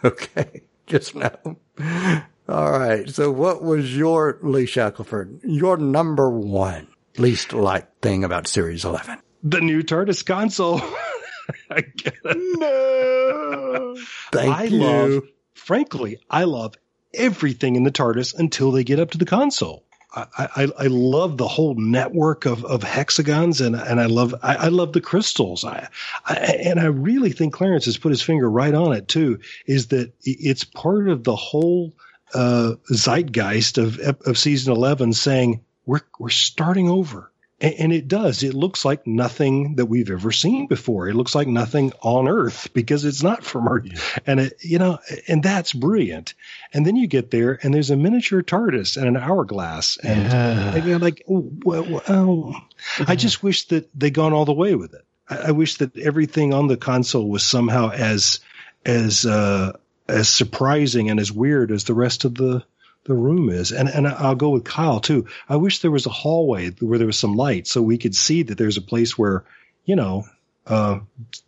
[0.04, 1.30] Okay, just no.
[2.48, 3.08] All right.
[3.08, 5.40] So what was your Lee Shackelford?
[5.44, 9.18] Your number one least liked thing about Series 11?
[9.44, 10.80] The new TARDIS console.
[11.70, 12.58] I get it.
[12.58, 13.96] No.
[14.32, 14.78] Thank I you.
[14.78, 15.22] love,
[15.54, 16.74] frankly, I love
[17.14, 19.84] everything in the TARDIS until they get up to the console.
[20.14, 24.68] I, I, love the whole network of, of hexagons and, and I love, I, I
[24.68, 25.64] love the crystals.
[25.64, 25.88] I,
[26.26, 29.88] I, and I really think Clarence has put his finger right on it too, is
[29.88, 31.94] that it's part of the whole,
[32.34, 37.31] uh, zeitgeist of, of season 11 saying we're, we're starting over.
[37.62, 38.42] And, and it does.
[38.42, 41.08] It looks like nothing that we've ever seen before.
[41.08, 44.18] It looks like nothing on Earth because it's not from Earth.
[44.26, 44.98] And it, you know,
[45.28, 46.34] and that's brilliant.
[46.74, 49.96] And then you get there and there's a miniature TARDIS and an hourglass.
[49.96, 50.74] And, Yeah.
[50.74, 52.62] and you're like, oh, well, well,
[53.06, 55.04] I just wish that they'd gone all the way with it.
[55.28, 58.40] I, I wish that everything on the console was somehow as,
[58.84, 59.76] as, uh,
[60.08, 62.64] as surprising and as weird as the rest of the,
[63.04, 63.72] the room is.
[63.72, 65.26] And and I'll go with Kyle too.
[65.48, 68.42] I wish there was a hallway where there was some light so we could see
[68.44, 69.44] that there's a place where,
[69.84, 70.24] you know,
[70.66, 71.00] uh,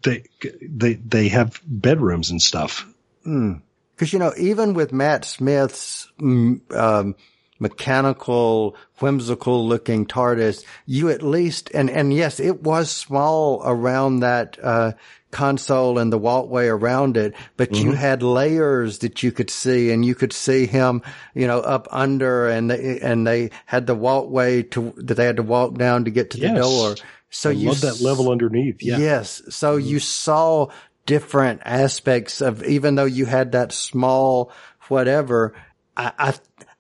[0.03, 0.25] they
[0.63, 2.87] they they have bedrooms and stuff.
[3.23, 7.15] Because, you know, even with Matt Smith's mm, um,
[7.59, 14.59] mechanical, whimsical looking TARDIS, you at least, and, and yes, it was small around that,
[14.63, 14.93] uh,
[15.31, 20.05] console and the walkway around it, but you had layers that you could see and
[20.05, 21.03] you could see him,
[21.35, 25.37] you know, up under and they, and they had the walkway to, that they had
[25.37, 26.95] to walk down to get to the door.
[27.31, 28.81] So I you love that level underneath.
[28.81, 28.99] Yeah.
[28.99, 29.43] Yes.
[29.49, 30.69] So you saw
[31.05, 34.53] different aspects of, even though you had that small
[34.89, 35.57] whatever,
[35.97, 36.35] I, I,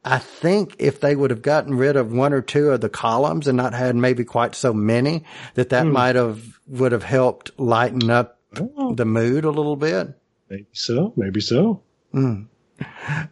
[0.04, 3.46] I think if they would have gotten rid of one or two of the columns
[3.46, 5.24] and not had maybe quite so many,
[5.54, 5.92] that that hmm.
[5.92, 8.94] might have, would have helped lighten up oh.
[8.94, 10.08] the mood a little bit.
[10.50, 11.14] Maybe so.
[11.16, 11.82] Maybe so.
[12.12, 12.42] Hmm.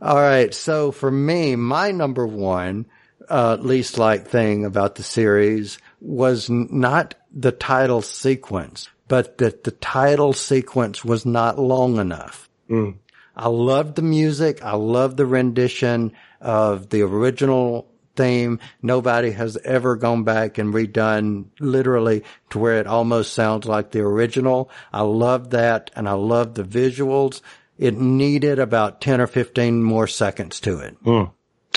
[0.00, 0.54] All right.
[0.54, 2.86] So for me, my number one,
[3.28, 9.70] uh, least liked thing about the series was not the title sequence, but that the
[9.72, 12.48] title sequence was not long enough.
[12.68, 12.90] Hmm.
[13.34, 14.62] I loved the music.
[14.62, 16.12] I loved the rendition
[16.43, 18.59] of the original theme.
[18.82, 24.01] Nobody has ever gone back and redone literally to where it almost sounds like the
[24.01, 24.68] original.
[24.93, 27.40] I love that and I love the visuals.
[27.78, 30.95] it needed about 10 or 15 more seconds to it.
[31.03, 31.24] Hmm.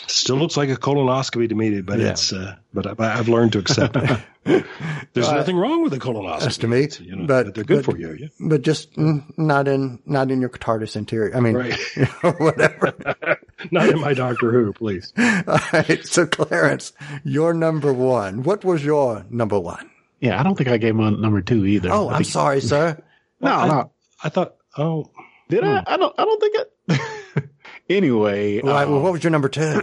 [0.07, 2.09] Still looks like a colonoscopy to me, but Yeah.
[2.09, 4.19] it's uh, but I, I've learned to accept it.
[5.13, 6.39] There's nothing wrong with a colonoscopy.
[6.41, 8.13] That's to me, you know, but- but, they're good but- for you.
[8.19, 8.27] Yeah.
[8.39, 11.35] But just mm, not in, not in your TARDIS interior.
[11.35, 11.77] I mean, Right.
[11.95, 12.93] you know, whatever.
[13.71, 15.11] Not in my Doctor Who, please.
[15.17, 16.05] All right.
[16.05, 16.91] So Clarence,
[17.23, 18.43] your number one.
[18.43, 19.89] What was your number one?
[20.19, 21.89] Yeah, I don't think I gave him a number two either.
[21.91, 23.01] Oh, I I'm think- sorry, sir.
[23.41, 23.91] No, I- no.
[24.23, 25.09] I thought, oh,
[25.49, 25.83] Did I?
[25.87, 26.13] I don't.
[26.19, 27.49] I don't think it.
[27.89, 29.81] anyway, well, um, what was your number two?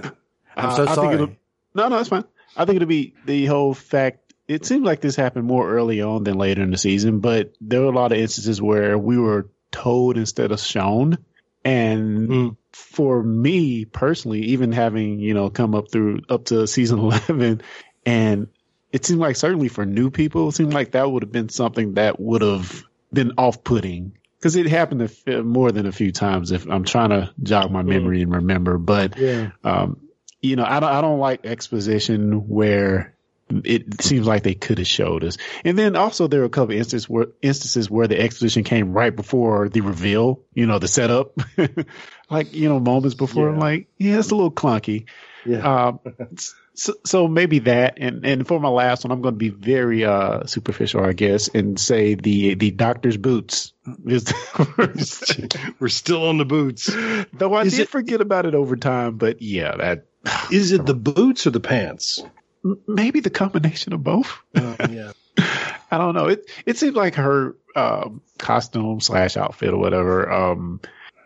[0.57, 1.15] I'm Uh, so I think sorry.
[1.15, 1.37] it'll-
[1.75, 2.25] no, no, that's fine.
[2.57, 4.22] I think it'll be the whole fact.
[4.53, 7.81] It seems like this happened more early on than later in the season, but there
[7.81, 11.19] were a lot of instances where we were told instead of shown.
[11.65, 12.57] And Mm.
[12.73, 17.63] for me personally, even having you know come up through up to season eleven,
[18.05, 18.49] and
[18.93, 21.95] it seemed like certainly for new people, it seemed like that would have been something
[21.95, 22.83] that would have
[23.13, 26.51] been off-putting because it happened a f- more than a few times.
[26.51, 29.51] If I'm trying to jog my memory and remember, but yeah.
[29.65, 30.09] um,
[30.41, 33.15] you know, I don't, I don't like exposition where
[33.65, 35.37] it seems like they could have showed us.
[35.65, 39.15] And then also there were a couple instances where instances where the exposition came right
[39.15, 41.33] before the reveal, you know, the setup,
[42.31, 43.49] like you know, moments before.
[43.49, 45.07] I'm like, yeah, it's a little clunky.
[45.45, 45.87] Yeah.
[45.89, 46.01] Um,
[46.75, 50.05] so, so maybe that, and and for my last one, I'm going to be very
[50.05, 53.73] uh superficial, I guess, and say the the doctor's boots.
[54.07, 54.33] Is
[55.81, 56.87] We're still on the boots.
[57.33, 60.07] Though I Is did it- forget about it over time, but yeah, that
[60.53, 62.23] Is it the boots or the pants?
[62.87, 64.39] Maybe the combination of both.
[64.55, 65.13] Uh, yeah.
[65.91, 66.27] I don't know.
[66.27, 70.31] It it seems like her um, costume slash outfit or whatever.
[70.31, 70.81] Um,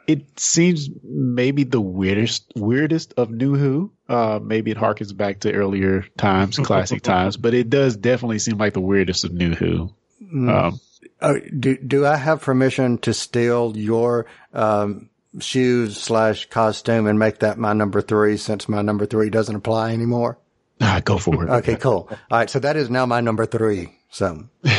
[0.06, 3.92] it seems maybe the weirdest weirdest of New Who.
[4.08, 8.58] Uh, maybe it harkens back to earlier times, classic times, but it does definitely seem
[8.58, 9.92] like the weirdest of New Who.
[10.32, 10.80] Um,
[11.20, 15.08] Oh, do do I have permission to steal your um,
[15.38, 19.92] shoes slash costume and make that my number three since my number three doesn't apply
[19.92, 20.38] anymore?
[20.80, 21.50] Ah, go for it.
[21.50, 22.08] Okay, cool.
[22.10, 23.98] All right, so that is now my number three.
[24.10, 24.72] So, all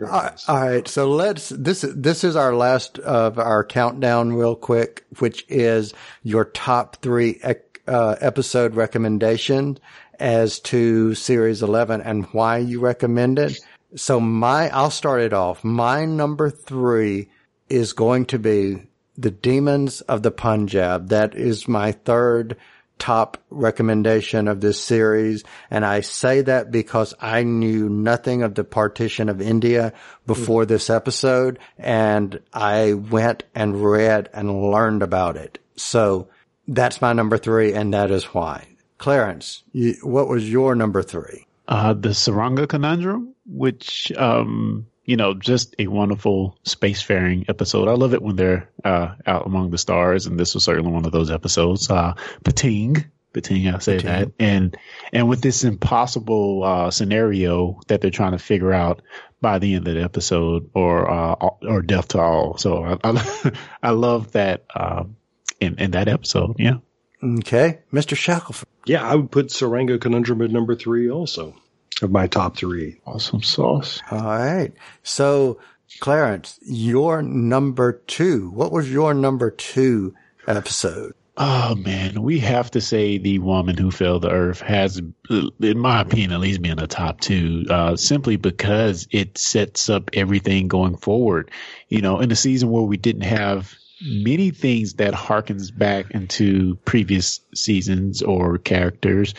[0.00, 1.48] right, all right, so let's.
[1.48, 7.40] This this is our last of our countdown, real quick, which is your top three
[7.86, 9.78] uh, episode recommendation
[10.18, 13.58] as to series eleven and why you recommend it.
[13.96, 15.62] So my, I'll start it off.
[15.62, 17.28] My number three
[17.68, 21.08] is going to be the Demons of the Punjab.
[21.08, 22.56] That is my third
[22.98, 25.44] top recommendation of this series.
[25.70, 29.92] And I say that because I knew nothing of the partition of India
[30.26, 31.58] before this episode.
[31.78, 35.58] And I went and read and learned about it.
[35.76, 36.28] So
[36.68, 37.74] that's my number three.
[37.74, 38.68] And that is why.
[38.98, 41.46] Clarence, you, what was your number three?
[41.66, 47.88] Uh, the Tsuranga Conundrum, which, um, you know, just a wonderful spacefaring episode.
[47.88, 50.26] I love it when they're, uh, out among the stars.
[50.26, 51.90] And this was certainly one of those episodes.
[51.90, 54.32] Uh, Pting, Pting, I say that.
[54.38, 54.76] And,
[55.12, 59.02] and with this impossible, uh, scenario that they're trying to figure out
[59.40, 62.56] by the end of the episode or, uh, or death to all.
[62.56, 63.52] So I, I,
[63.82, 65.16] I love that, um,
[65.60, 66.56] in, in that episode.
[66.58, 66.78] Yeah.
[67.22, 67.80] Okay.
[67.92, 68.16] Mr.
[68.16, 68.68] Shackelford.
[68.86, 71.54] Yeah, I would put Tsuranga Conundrum at number three also
[72.02, 73.00] of my top three.
[73.06, 74.00] Awesome sauce.
[74.10, 74.72] All right.
[75.02, 75.58] So,
[76.00, 78.50] Clarence, your number two.
[78.50, 80.14] What was your number two
[80.46, 81.14] episode?
[81.36, 86.00] Oh man, we have to say the woman who fell to earth has, in my
[86.02, 90.68] opinion, at least be in the top two, uh, simply because it sets up everything
[90.68, 91.50] going forward.
[91.88, 96.76] You know, in a season where we didn't have many things that harkens back into
[96.84, 99.34] previous seasons or characters,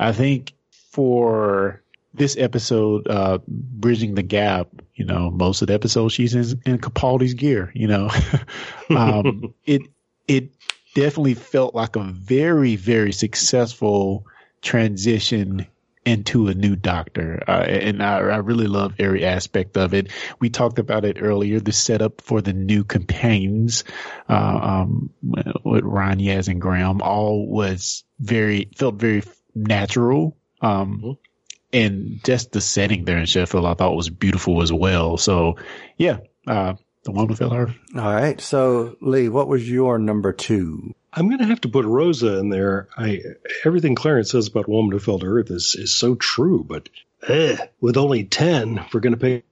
[0.00, 0.54] I think
[0.92, 1.82] for
[2.14, 6.78] this episode, uh, bridging the gap, you know, most of the episode she's in, in
[6.78, 8.08] Capaldi's gear, you know,
[8.90, 9.82] um, it,
[10.28, 10.50] it
[10.94, 14.26] definitely felt like a very, very successful
[14.62, 15.66] transition
[16.04, 17.42] into a new doctor.
[17.48, 20.08] Uh, and I, I really love every aspect of it.
[20.38, 23.84] We talked about it earlier, the setup for the new companions,
[24.28, 25.10] uh, um,
[25.64, 29.22] with Ryan, Yaz, and Graham all was very, felt very
[29.54, 30.36] natural.
[30.60, 31.16] Um,
[31.74, 35.16] and just the setting there in Sheffield, I thought was beautiful as well.
[35.18, 35.56] So
[35.96, 37.74] yeah, uh, the one with her.
[37.96, 38.40] All right.
[38.40, 40.94] So, Lee, what was your number two?
[41.12, 42.88] I'm going to have to put Rosa in there.
[42.96, 43.20] I
[43.64, 46.88] everything Clarence says about Woman Who Fell to Earth is is so true, but
[47.28, 49.44] eh, with only ten, we're going to pick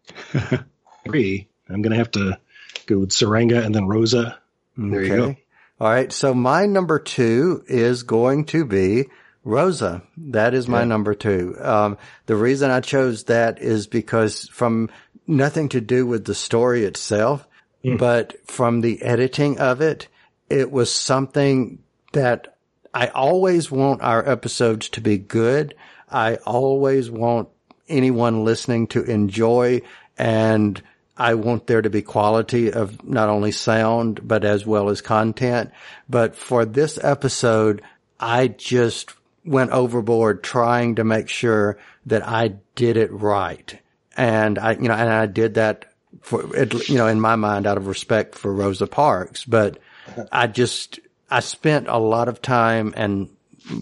[1.05, 2.39] three, I'm going to have to
[2.87, 4.39] go with Tsuranga and then Rosa.
[4.77, 5.37] There you go.
[5.81, 6.13] All right.
[6.13, 9.07] So my number two is going to be
[9.45, 10.03] Rosa.
[10.17, 11.57] That is my number two.
[11.61, 14.91] Um, the reason I chose that is because from
[15.27, 17.47] nothing to do with the story itself,
[17.99, 20.09] but from the editing of it,
[20.49, 21.81] it was something
[22.13, 22.57] that
[22.95, 25.75] I always want our episodes to be good.
[26.11, 27.49] I always want
[27.89, 29.83] anyone listening to enjoy
[30.19, 30.81] and
[31.17, 35.71] I want there to be quality of not only sound, but as well as content.
[36.09, 37.83] But for this episode,
[38.19, 39.15] I just
[39.45, 43.79] went overboard trying to make sure that I did it right.
[44.17, 47.77] And I, you know, and I did that for, you know, in my mind out
[47.77, 49.79] of respect for Rosa Parks, but
[50.31, 53.31] I just, I spent a lot of time and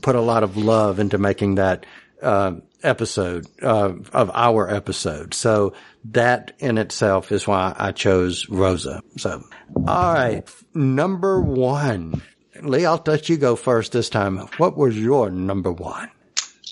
[0.03, 1.85] put a lot of love into making that,
[2.23, 2.53] uh,
[2.83, 5.35] episode, uh, of our episode.
[5.35, 5.75] So
[6.13, 9.03] that in itself is why I chose Rosa.
[9.17, 9.43] So,
[9.87, 10.49] all right.
[10.73, 12.23] Number one.
[12.63, 14.39] Lee, I'll let you go first this time.
[14.59, 16.11] What was your number one?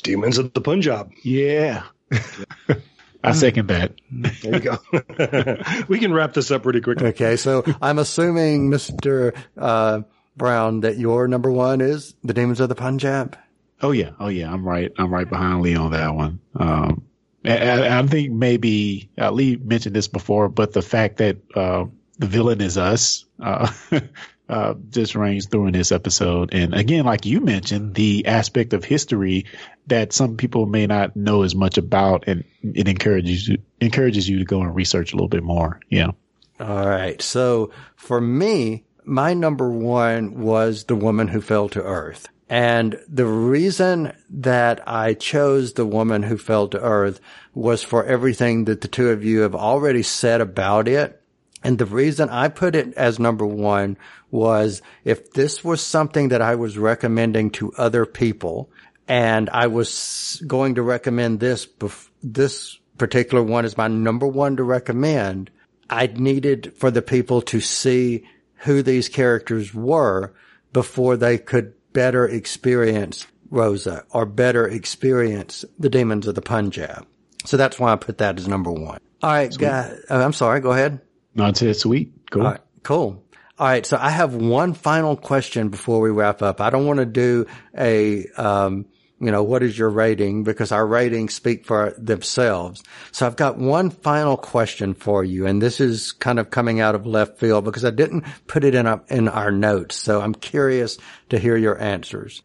[0.02, 1.12] Demons of the Punjab.
[1.22, 1.84] Yeah.
[3.24, 3.92] I second that.
[4.10, 5.84] There you go.
[5.88, 7.08] we can wrap this up pretty quickly.
[7.08, 9.36] Okay, so I'm assuming, Mr.
[9.56, 10.02] Uh,
[10.36, 13.36] Brown, that your number one is The Demons of the Punjab?
[13.82, 14.92] Oh yeah, oh yeah, I'm right.
[14.98, 16.40] I'm right behind Lee on that one.
[16.56, 17.02] Um,
[17.44, 21.84] I, I, think maybe uh, Lee mentioned this before, but the fact that uh,
[22.18, 23.72] the villain is us uh,
[24.48, 26.54] uh, just reigns through in this episode.
[26.54, 29.46] And again, like you mentioned, the aspect of history
[29.86, 34.38] that some people may not know as much about, and it encourages you encourages you
[34.38, 35.80] to go and research a little bit more.
[35.88, 36.12] Yeah.
[36.60, 37.20] All right.
[37.22, 42.28] So for me, my number one was the woman who fell to earth.
[42.50, 47.20] And the reason that I chose the woman who fell to earth
[47.54, 51.17] was for everything that the two of you have already said about it.
[51.62, 53.96] And the reason I put it as number one
[54.30, 58.70] was if this was something that I was recommending to other people
[59.08, 64.56] and I was going to recommend this, bef- this particular one as my number one
[64.56, 65.50] to recommend,
[65.90, 68.24] I needed for the people to see
[68.58, 70.34] who these characters were
[70.72, 77.06] before they could better experience Rosa or better experience the demons of the Punjab.
[77.44, 79.00] So that's why I put that as number one.
[79.22, 79.98] All right, guys.
[80.10, 80.60] Uh, I'm sorry.
[80.60, 81.00] Go ahead.
[81.38, 82.12] No, it's sweet.
[82.32, 82.42] Cool.
[82.42, 83.24] All right, cool.
[83.58, 83.86] All right.
[83.86, 86.60] So I have one final question before we wrap up.
[86.60, 88.86] I don't want to do a, um,
[89.20, 90.42] you know, what is your rating?
[90.42, 92.82] Because our ratings speak for themselves.
[93.12, 95.46] So I've got one final question for you.
[95.46, 98.74] And this is kind of coming out of left field because I didn't put it
[98.74, 99.94] in, a, in our notes.
[99.94, 100.98] So I'm curious
[101.30, 102.42] to hear your answers.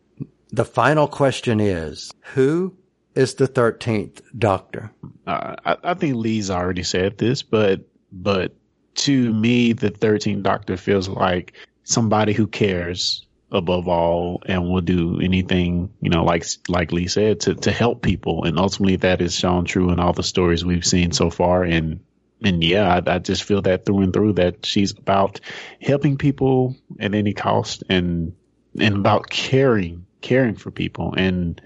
[0.51, 2.75] The final question is, who
[3.15, 4.91] is the 13th doctor?
[5.25, 7.81] Uh, I, I think Lee's already said this, but,
[8.11, 8.55] but
[8.95, 15.19] to me, the 13th doctor feels like somebody who cares above all and will do
[15.21, 18.43] anything, you know, like, like Lee said, to, to help people.
[18.43, 21.63] And ultimately that is shown true in all the stories we've seen so far.
[21.63, 21.99] And,
[22.43, 25.39] and yeah, I, I just feel that through and through that she's about
[25.81, 28.35] helping people at any cost and,
[28.79, 31.61] and about caring, caring for people and,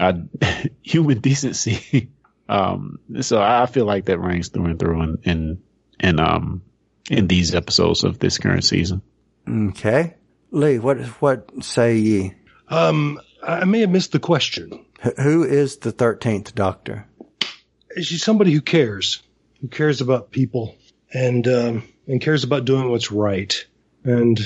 [0.00, 0.14] uh,
[0.82, 2.10] human decency.
[2.48, 5.62] um, so I feel like that rings through and through and, and,
[6.00, 6.62] and, um,
[7.10, 9.02] in these episodes of this current season.
[9.48, 10.14] Okay.
[10.50, 12.34] Lee, what what say ye?
[12.68, 14.84] Um, I may have missed the question.
[15.04, 17.06] H- who is the thirteenth Doctor?
[17.96, 19.22] She's somebody who cares,
[19.60, 20.76] who cares about people,
[21.12, 23.64] and um, and cares about doing what's right,
[24.04, 24.38] and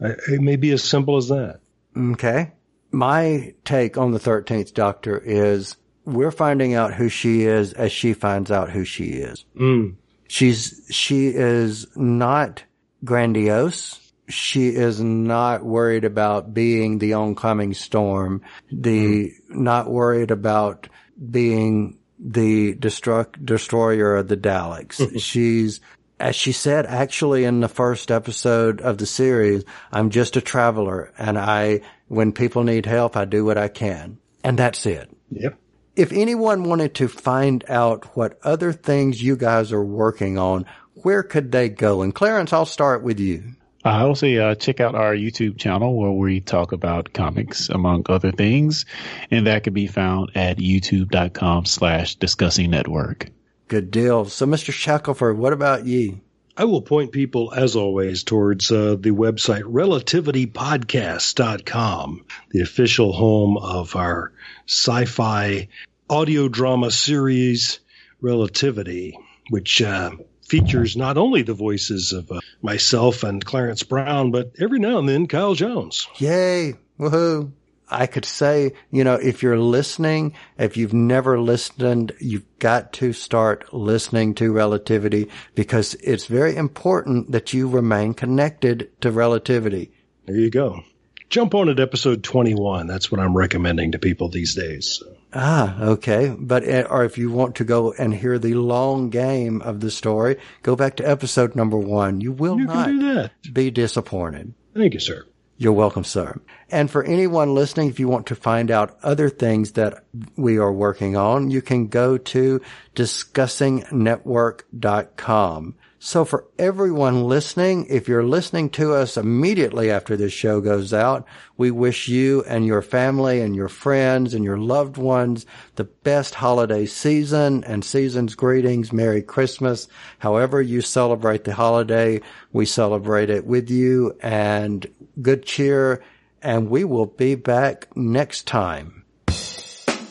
[0.00, 1.60] it may be as simple as that.
[1.96, 2.52] Okay.
[2.92, 8.12] My take on the thirteenth Doctor is we're finding out who she is as she
[8.12, 9.44] finds out who she is.
[9.58, 9.96] Mm.
[10.28, 12.62] She's she is not
[13.04, 19.62] grandiose she is not worried about being the oncoming storm, the mm-hmm.
[19.62, 20.88] not worried about
[21.30, 25.20] being the destruct, destroyer of the Daleks.
[25.20, 25.80] She's,
[26.18, 31.12] as she said, actually in the first episode of the series, I'm just a traveler
[31.18, 34.18] and I, when people need help, I do what I can.
[34.42, 35.10] And that's it.
[35.30, 35.58] Yep.
[35.96, 41.22] If anyone wanted to find out what other things you guys are working on, where
[41.22, 42.02] could they go?
[42.02, 43.54] And Clarence, I'll start with you.
[43.82, 48.04] I will say, uh, check out our YouTube channel where we talk about comics, among
[48.10, 48.84] other things.
[49.30, 53.28] And that can be found at youtube.com slash discussing network.
[53.68, 54.26] Good deal.
[54.26, 54.72] So, Mr.
[54.72, 56.20] Shackelford, what about you?
[56.58, 63.94] I will point people, as always, towards uh, the website relativitypodcast.com, the official home of
[63.94, 64.32] our
[64.66, 65.68] sci fi
[66.08, 67.80] audio drama series,
[68.22, 69.18] Relativity,
[69.50, 70.12] which uh,
[70.48, 75.06] features not only the voices of uh, myself and Clarence Brown, but every now and
[75.06, 76.08] then Kyle Jones.
[76.16, 76.72] Yay!
[76.98, 77.52] Woohoo!
[77.88, 83.12] I could say, you know, if you're listening, if you've never listened, you've got to
[83.12, 89.92] start listening to relativity because it's very important that you remain connected to relativity.
[90.26, 90.80] There you go.
[91.28, 92.86] Jump on at episode 21.
[92.86, 94.98] That's what I'm recommending to people these days.
[95.00, 95.12] So.
[95.32, 96.34] Ah, okay.
[96.38, 99.90] But, eh, or if you want to go and hear the long game of the
[99.90, 102.20] story, go back to episode number one.
[102.20, 103.32] You will You not do that.
[103.52, 104.54] be disappointed.
[104.74, 105.24] Thank you, sir.
[105.58, 106.38] You're welcome, sir.
[106.70, 110.04] And for anyone listening, if you want to find out other things that
[110.36, 112.60] we are working on, you can go to
[112.94, 115.74] discussingnetwork.com.
[115.98, 121.26] So for everyone listening, if you're listening to us immediately after this show goes out,
[121.56, 126.34] we wish you and your family and your friends and your loved ones the best
[126.34, 128.92] holiday season and season's greetings.
[128.92, 129.88] Merry Christmas.
[130.18, 132.20] However you celebrate the holiday,
[132.52, 134.86] we celebrate it with you and
[135.22, 136.04] good cheer.
[136.42, 139.04] And we will be back next time.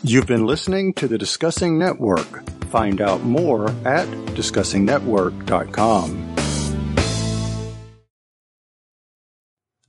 [0.01, 2.43] You've been listening to the Discussing Network.
[2.75, 4.05] Find out more at
[4.35, 6.35] discussingnetwork.com.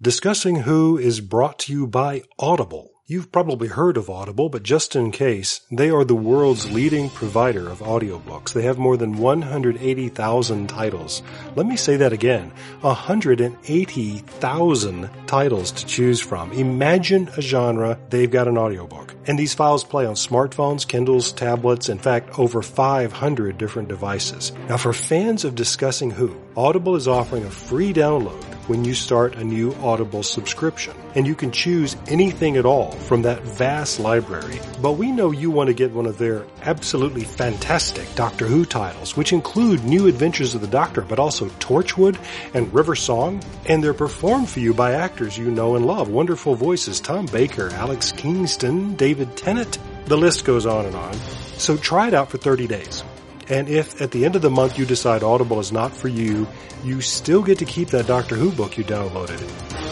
[0.01, 2.96] Discussing Who is brought to you by Audible.
[3.09, 7.69] You've probably heard of Audible, but just in case, they are the world's leading provider
[7.69, 8.53] of audiobooks.
[8.53, 11.23] They have more than 180,000 titles.
[11.55, 12.51] Let me say that again.
[12.81, 16.51] 180,000 titles to choose from.
[16.51, 19.15] Imagine a genre, they've got an audiobook.
[19.29, 24.51] And these files play on smartphones, Kindles, tablets, in fact, over 500 different devices.
[24.69, 29.35] Now for fans of Discussing Who, Audible is offering a free download when you start
[29.37, 30.95] a new Audible subscription.
[31.15, 34.61] And you can choose anything at all from that vast library.
[34.83, 39.17] But we know you want to get one of their absolutely fantastic Doctor Who titles,
[39.17, 42.19] which include New Adventures of the Doctor, but also Torchwood
[42.55, 43.43] and River Song.
[43.67, 46.09] And they're performed for you by actors you know and love.
[46.09, 49.79] Wonderful voices, Tom Baker, Alex Kingston, David Tennant.
[50.07, 51.15] The list goes on and on.
[51.59, 53.03] So try it out for 30 days.
[53.49, 56.47] And if at the end of the month you decide Audible is not for you,
[56.85, 59.41] you still get to keep that Doctor Who book you downloaded.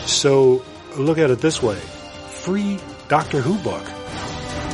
[0.07, 0.65] So
[0.97, 1.77] look at it this way.
[1.77, 2.79] Free
[3.09, 3.85] Doctor Who book.